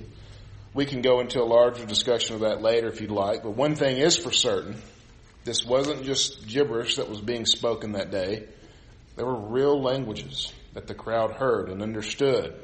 We 0.74 0.85
can 0.85 1.00
go 1.00 1.20
into 1.20 1.42
a 1.42 1.44
larger 1.44 1.87
discussion 1.87 2.35
of 2.35 2.42
that 2.42 2.61
later 2.61 2.88
if 2.88 3.00
you'd 3.00 3.11
like. 3.11 3.42
But 3.42 3.53
one 3.53 3.76
thing 3.76 3.96
is 3.96 4.16
for 4.16 4.31
certain: 4.31 4.76
this 5.44 5.64
wasn't 5.64 6.05
just 6.05 6.46
gibberish 6.46 6.96
that 6.96 7.09
was 7.09 7.20
being 7.20 7.46
spoken 7.46 7.92
that 7.92 8.11
day. 8.11 8.46
There 9.16 9.24
were 9.26 9.40
real 9.40 9.81
languages 9.83 10.53
that 10.74 10.87
the 10.87 10.94
crowd 10.94 11.33
heard 11.33 11.68
and 11.68 11.83
understood. 11.83 12.54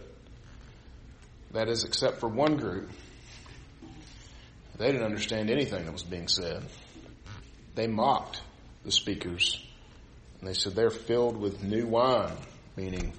That 1.52 1.68
is, 1.68 1.84
except 1.84 2.20
for 2.20 2.28
one 2.28 2.56
group. 2.56 2.90
They 4.78 4.86
didn't 4.86 5.06
understand 5.06 5.50
anything 5.50 5.84
that 5.84 5.92
was 5.92 6.02
being 6.02 6.28
said. 6.28 6.62
They 7.74 7.86
mocked 7.86 8.42
the 8.84 8.92
speakers. 8.92 9.64
And 10.40 10.48
they 10.48 10.54
said 10.54 10.74
they're 10.74 10.90
filled 10.90 11.36
with 11.36 11.62
new 11.62 11.86
wine, 11.86 12.36
meaning 12.76 13.14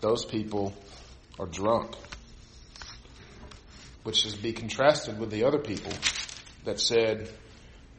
those 0.00 0.24
people 0.24 0.74
are 1.38 1.46
drunk. 1.46 1.94
Which 4.02 4.26
is 4.26 4.34
to 4.34 4.42
be 4.42 4.52
contrasted 4.52 5.18
with 5.18 5.30
the 5.30 5.44
other 5.44 5.58
people 5.58 5.92
that 6.64 6.80
said, 6.80 7.30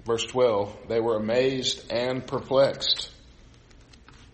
verse 0.06 0.26
12, 0.26 0.88
they 0.90 1.00
were 1.00 1.16
amazed 1.16 1.92
and 1.92 2.26
perplexed. 2.26 3.12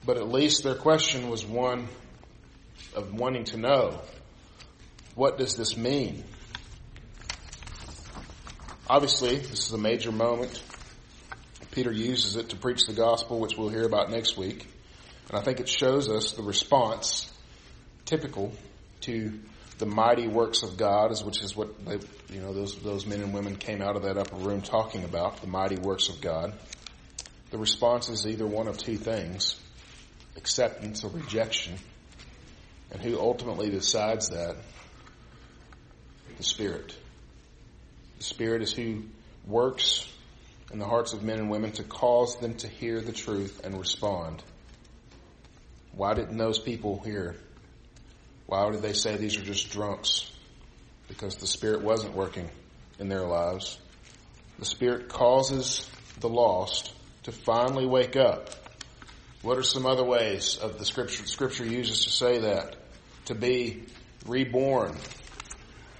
But 0.06 0.18
at 0.18 0.30
least 0.30 0.64
their 0.64 0.76
question 0.76 1.30
was 1.30 1.46
one 1.46 1.88
of 2.96 3.14
wanting 3.14 3.46
to 3.46 3.58
know, 3.58 4.02
what 5.16 5.38
does 5.38 5.56
this 5.56 5.78
mean? 5.78 6.24
Obviously, 8.90 9.38
this 9.38 9.68
is 9.68 9.72
a 9.72 9.78
major 9.78 10.12
moment. 10.12 10.62
Peter 11.72 11.92
uses 11.92 12.36
it 12.36 12.50
to 12.50 12.56
preach 12.56 12.86
the 12.86 12.94
gospel, 12.94 13.40
which 13.40 13.58
we'll 13.58 13.70
hear 13.70 13.86
about 13.86 14.12
next 14.12 14.38
week. 14.38 14.68
And 15.30 15.38
I 15.38 15.42
think 15.42 15.60
it 15.60 15.70
shows 15.70 16.10
us 16.10 16.34
the 16.34 16.44
response 16.44 17.32
typical 18.06 18.54
to 19.02 19.40
the 19.78 19.86
mighty 19.86 20.28
works 20.28 20.64
of 20.64 20.78
God, 20.78 21.12
which 21.24 21.42
is 21.42 21.56
what 21.56 21.84
they, 21.86 22.00
you 22.34 22.42
know, 22.42 22.54
those, 22.54 22.78
those 22.80 23.06
men 23.06 23.22
and 23.22 23.34
women 23.34 23.56
came 23.56 23.82
out 23.82 23.96
of 23.96 24.04
that 24.04 24.18
upper 24.18 24.36
room 24.36 24.62
talking 24.62 25.04
about, 25.04 25.42
the 25.42 25.48
mighty 25.48 25.78
works 25.78 26.10
of 26.10 26.22
God. 26.22 26.54
The 27.50 27.58
response 27.58 28.10
is 28.10 28.28
either 28.28 28.46
one 28.46 28.68
of 28.68 28.78
two 28.78 28.98
things, 28.98 29.60
acceptance 30.36 31.04
or 31.04 31.10
rejection. 31.10 31.74
And 32.92 33.02
who 33.02 33.20
ultimately 33.20 33.70
decides 33.70 34.30
that? 34.30 34.56
The 36.38 36.44
Spirit. 36.44 36.96
The 38.18 38.24
Spirit 38.24 38.62
is 38.62 38.74
who 38.74 39.04
works 39.46 40.08
in 40.72 40.80
the 40.80 40.86
hearts 40.86 41.14
of 41.14 41.24
men 41.24 41.38
and 41.38 41.50
women 41.50 41.72
to 41.74 41.84
cause 41.84 42.38
them 42.38 42.56
to 42.56 42.68
hear 42.68 43.02
the 43.02 43.12
truth 43.12 43.62
and 43.64 43.78
respond. 43.78 44.44
Why 45.96 46.14
didn't 46.14 46.38
those 46.38 46.58
people 46.58 47.02
hear? 47.04 47.36
Why 48.48 48.70
did 48.72 48.82
they 48.82 48.94
say 48.94 49.16
these 49.16 49.38
are 49.38 49.44
just 49.44 49.72
drunks? 49.72 50.32
Because 51.08 51.36
the 51.36 51.48
Spirit 51.48 51.84
wasn't 51.84 52.16
working 52.16 52.50
in 53.00 53.10
their 53.10 53.26
lives. 53.26 53.78
The 54.60 54.66
Spirit 54.66 55.10
causes 55.10 55.90
the 56.20 56.30
lost 56.30 56.94
to 57.24 57.32
finally 57.32 57.86
wake 57.86 58.16
up. 58.16 58.50
What 59.44 59.58
are 59.58 59.64
some 59.64 59.86
other 59.86 60.06
ways 60.06 60.58
of 60.58 60.80
the 60.80 60.86
scripture, 60.86 61.26
scripture 61.26 61.66
uses 61.66 62.06
to 62.06 62.10
say 62.10 62.40
that? 62.40 62.78
To 63.26 63.36
be 63.36 63.84
reborn, 64.26 64.96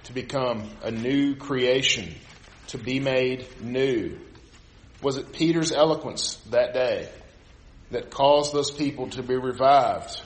to 0.04 0.12
become 0.14 0.70
a 0.82 0.90
new 0.90 1.36
creation, 1.36 2.14
to 2.68 2.78
be 2.78 3.00
made 3.00 3.46
new. 3.60 4.18
Was 5.02 5.18
it 5.18 5.34
Peter's 5.34 5.72
eloquence 5.72 6.36
that 6.50 6.72
day 6.72 7.10
that 7.90 8.10
caused 8.10 8.54
those 8.54 8.70
people 8.70 9.10
to 9.10 9.22
be 9.22 9.36
revived? 9.36 10.22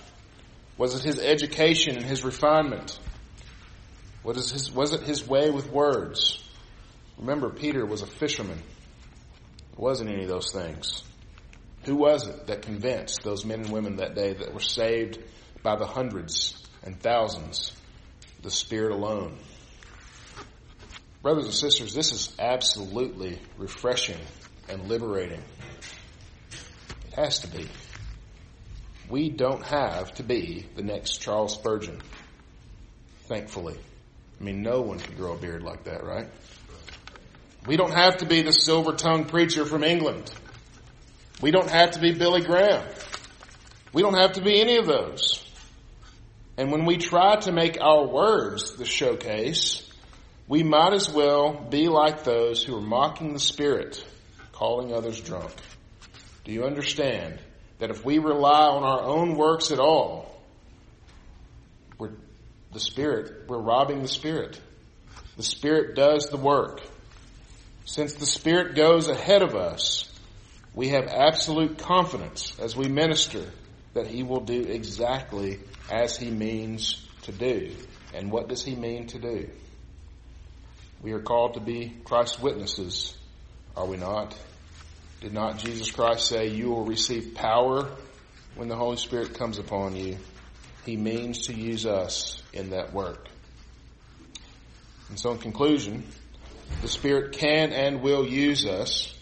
Was 0.76 0.94
it 0.94 1.02
his 1.02 1.18
education 1.18 1.96
and 1.96 2.04
his 2.04 2.22
refinement? 2.22 3.00
Was, 4.22 4.52
his, 4.52 4.70
was 4.70 4.92
it 4.92 5.02
his 5.02 5.26
way 5.26 5.50
with 5.50 5.68
words? 5.72 6.40
Remember, 7.18 7.50
Peter 7.50 7.84
was 7.84 8.02
a 8.02 8.06
fisherman. 8.06 8.62
It 9.72 9.78
wasn't 9.78 10.10
any 10.10 10.22
of 10.22 10.28
those 10.28 10.52
things. 10.52 11.02
Who 11.88 11.96
was 11.96 12.28
it 12.28 12.48
that 12.48 12.60
convinced 12.60 13.22
those 13.22 13.46
men 13.46 13.60
and 13.60 13.70
women 13.70 13.96
that 13.96 14.14
day 14.14 14.34
that 14.34 14.52
were 14.52 14.60
saved 14.60 15.20
by 15.62 15.76
the 15.76 15.86
hundreds 15.86 16.62
and 16.82 17.00
thousands? 17.00 17.72
The 18.42 18.50
Spirit 18.50 18.92
alone. 18.92 19.38
Brothers 21.22 21.46
and 21.46 21.54
sisters, 21.54 21.94
this 21.94 22.12
is 22.12 22.36
absolutely 22.38 23.38
refreshing 23.56 24.18
and 24.68 24.86
liberating. 24.86 25.40
It 26.50 27.14
has 27.14 27.38
to 27.38 27.48
be. 27.48 27.66
We 29.08 29.30
don't 29.30 29.64
have 29.64 30.12
to 30.16 30.22
be 30.22 30.66
the 30.74 30.82
next 30.82 31.22
Charles 31.22 31.54
Spurgeon. 31.54 32.02
Thankfully. 33.28 33.78
I 34.38 34.44
mean, 34.44 34.60
no 34.60 34.82
one 34.82 34.98
could 34.98 35.16
grow 35.16 35.32
a 35.32 35.38
beard 35.38 35.62
like 35.62 35.84
that, 35.84 36.04
right? 36.04 36.28
We 37.66 37.78
don't 37.78 37.94
have 37.94 38.18
to 38.18 38.26
be 38.26 38.42
the 38.42 38.52
silver 38.52 38.92
tongued 38.92 39.28
preacher 39.28 39.64
from 39.64 39.82
England. 39.84 40.30
We 41.40 41.50
don't 41.50 41.70
have 41.70 41.92
to 41.92 42.00
be 42.00 42.12
Billy 42.12 42.42
Graham. 42.42 42.84
We 43.92 44.02
don't 44.02 44.18
have 44.18 44.32
to 44.32 44.42
be 44.42 44.60
any 44.60 44.76
of 44.76 44.86
those. 44.86 45.44
And 46.56 46.72
when 46.72 46.84
we 46.84 46.96
try 46.96 47.36
to 47.36 47.52
make 47.52 47.80
our 47.80 48.06
words 48.06 48.74
the 48.74 48.84
showcase, 48.84 49.88
we 50.48 50.62
might 50.64 50.92
as 50.92 51.08
well 51.08 51.52
be 51.52 51.88
like 51.88 52.24
those 52.24 52.64
who 52.64 52.76
are 52.76 52.80
mocking 52.80 53.32
the 53.32 53.38
Spirit, 53.38 54.04
calling 54.52 54.92
others 54.92 55.20
drunk. 55.20 55.52
Do 56.44 56.52
you 56.52 56.64
understand 56.64 57.38
that 57.78 57.90
if 57.90 58.04
we 58.04 58.18
rely 58.18 58.66
on 58.66 58.82
our 58.82 59.02
own 59.02 59.36
works 59.36 59.70
at 59.70 59.78
all, 59.78 60.42
we're 61.98 62.12
the 62.72 62.80
Spirit, 62.80 63.48
we're 63.48 63.60
robbing 63.60 64.02
the 64.02 64.08
Spirit. 64.08 64.60
The 65.36 65.42
Spirit 65.44 65.94
does 65.94 66.28
the 66.28 66.36
work. 66.36 66.80
Since 67.84 68.14
the 68.14 68.26
Spirit 68.26 68.74
goes 68.74 69.08
ahead 69.08 69.42
of 69.42 69.54
us, 69.54 70.12
we 70.74 70.88
have 70.88 71.06
absolute 71.06 71.78
confidence 71.78 72.54
as 72.60 72.76
we 72.76 72.88
minister 72.88 73.44
that 73.94 74.06
He 74.06 74.22
will 74.22 74.40
do 74.40 74.60
exactly 74.60 75.58
as 75.90 76.16
He 76.16 76.30
means 76.30 77.06
to 77.22 77.32
do. 77.32 77.74
And 78.14 78.30
what 78.30 78.48
does 78.48 78.64
He 78.64 78.74
mean 78.74 79.06
to 79.08 79.18
do? 79.18 79.48
We 81.02 81.12
are 81.12 81.20
called 81.20 81.54
to 81.54 81.60
be 81.60 81.96
Christ's 82.04 82.40
witnesses, 82.40 83.16
are 83.76 83.86
we 83.86 83.96
not? 83.96 84.36
Did 85.20 85.32
not 85.32 85.58
Jesus 85.58 85.90
Christ 85.90 86.26
say, 86.26 86.48
You 86.48 86.70
will 86.70 86.84
receive 86.84 87.34
power 87.34 87.88
when 88.54 88.68
the 88.68 88.76
Holy 88.76 88.96
Spirit 88.96 89.34
comes 89.34 89.58
upon 89.58 89.96
you? 89.96 90.16
He 90.84 90.96
means 90.96 91.46
to 91.46 91.54
use 91.54 91.86
us 91.86 92.42
in 92.52 92.70
that 92.70 92.92
work. 92.92 93.28
And 95.08 95.18
so, 95.18 95.32
in 95.32 95.38
conclusion, 95.38 96.04
the 96.82 96.88
Spirit 96.88 97.32
can 97.32 97.72
and 97.72 98.00
will 98.00 98.26
use 98.26 98.66
us. 98.66 99.14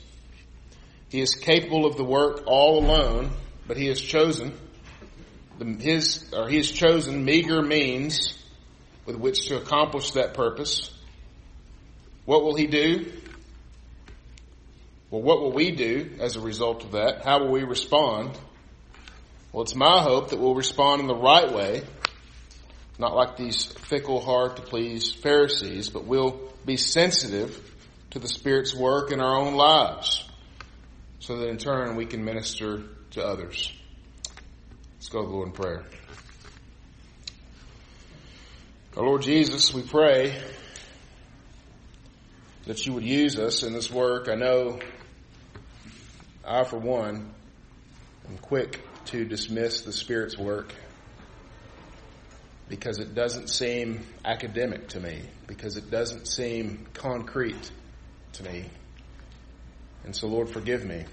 He 1.08 1.20
is 1.20 1.34
capable 1.34 1.86
of 1.86 1.96
the 1.96 2.04
work 2.04 2.42
all 2.46 2.84
alone, 2.84 3.30
but 3.66 3.76
He 3.76 3.86
has 3.86 4.00
chosen 4.00 4.52
his 5.80 6.32
or 6.32 6.48
He 6.48 6.56
has 6.56 6.70
chosen 6.70 7.24
meager 7.24 7.62
means 7.62 8.42
with 9.04 9.16
which 9.16 9.48
to 9.48 9.56
accomplish 9.56 10.12
that 10.12 10.34
purpose. 10.34 10.92
What 12.24 12.42
will 12.42 12.54
He 12.54 12.66
do? 12.66 13.12
Well, 15.10 15.22
what 15.22 15.40
will 15.40 15.52
we 15.52 15.70
do 15.70 16.16
as 16.20 16.36
a 16.36 16.40
result 16.40 16.84
of 16.84 16.92
that? 16.92 17.24
How 17.24 17.40
will 17.40 17.52
we 17.52 17.62
respond? 17.62 18.36
Well, 19.52 19.62
it's 19.62 19.76
my 19.76 20.02
hope 20.02 20.30
that 20.30 20.38
we'll 20.38 20.56
respond 20.56 21.00
in 21.00 21.06
the 21.06 21.14
right 21.14 21.50
way, 21.52 21.82
not 22.98 23.14
like 23.14 23.36
these 23.36 23.64
fickle, 23.64 24.20
hard 24.20 24.56
to 24.56 24.62
please 24.62 25.12
Pharisees, 25.12 25.88
but 25.88 26.04
we'll 26.04 26.40
be 26.66 26.76
sensitive 26.76 27.58
to 28.10 28.18
the 28.18 28.28
Spirit's 28.28 28.74
work 28.74 29.12
in 29.12 29.20
our 29.20 29.36
own 29.36 29.54
lives 29.54 30.28
so 31.18 31.36
that 31.38 31.48
in 31.48 31.58
turn 31.58 31.96
we 31.96 32.06
can 32.06 32.24
minister 32.24 32.82
to 33.12 33.24
others. 33.24 33.72
Let's 34.94 35.08
go 35.08 35.22
to 35.22 35.28
the 35.28 35.34
Lord 35.34 35.48
in 35.48 35.54
prayer. 35.54 35.84
Our 38.96 39.04
Lord 39.04 39.22
Jesus, 39.22 39.74
we 39.74 39.82
pray 39.82 40.40
that 42.66 42.84
you 42.86 42.94
would 42.94 43.04
use 43.04 43.38
us 43.38 43.62
in 43.62 43.72
this 43.72 43.90
work. 43.90 44.28
I 44.28 44.34
know 44.34 44.78
I, 46.44 46.64
for 46.64 46.78
one, 46.78 47.34
am 48.28 48.38
quick 48.38 48.80
to 49.06 49.24
dismiss 49.24 49.82
the 49.82 49.92
Spirit's 49.92 50.38
work 50.38 50.74
because 52.68 52.98
it 52.98 53.14
doesn't 53.14 53.48
seem 53.48 54.00
academic 54.24 54.88
to 54.88 55.00
me, 55.00 55.22
because 55.46 55.76
it 55.76 55.90
doesn't 55.90 56.26
seem 56.26 56.86
concrete 56.94 57.70
to 58.32 58.42
me. 58.42 58.64
And 60.06 60.16
so, 60.16 60.28
Lord, 60.28 60.48
forgive 60.48 60.84
me. 60.84 61.04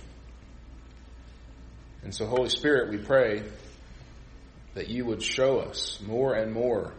And 2.03 2.15
so, 2.15 2.25
Holy 2.25 2.49
Spirit, 2.49 2.89
we 2.89 2.97
pray 2.97 3.43
that 4.75 4.87
you 4.87 5.05
would 5.05 5.21
show 5.21 5.59
us 5.59 5.99
more 6.05 6.33
and 6.35 6.53
more 6.53 6.93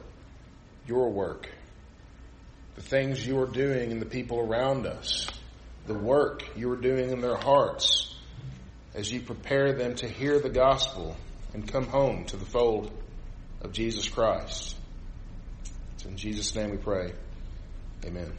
your 0.87 1.11
work 1.11 1.49
the 2.75 2.83
things 2.83 3.25
you 3.25 3.39
are 3.41 3.47
doing 3.47 3.91
in 3.91 3.99
the 3.99 4.07
people 4.07 4.41
around 4.41 4.87
us, 4.87 5.29
the 5.87 5.95
work 5.95 6.43
you 6.57 6.71
are 6.73 6.77
doing 6.77 7.11
in 7.11 7.21
their 7.21 7.37
hearts 7.37 8.15
as 8.95 9.13
you 9.13 9.21
prepare 9.21 9.73
them 9.73 9.95
to 9.97 10.09
hear 10.09 10.41
the 10.41 10.51
gospel 10.51 11.17
and 11.53 11.71
come 11.71 11.87
home 11.87 12.25
to 12.27 12.37
the 12.37 12.45
fold 12.45 12.91
of 13.61 13.73
Jesus 13.73 14.09
Christ. 14.09 14.77
It's 15.95 16.05
in 16.05 16.17
Jesus' 16.17 16.55
name 16.55 16.71
we 16.71 16.79
pray. 16.79 17.13
Amen. 18.05 18.33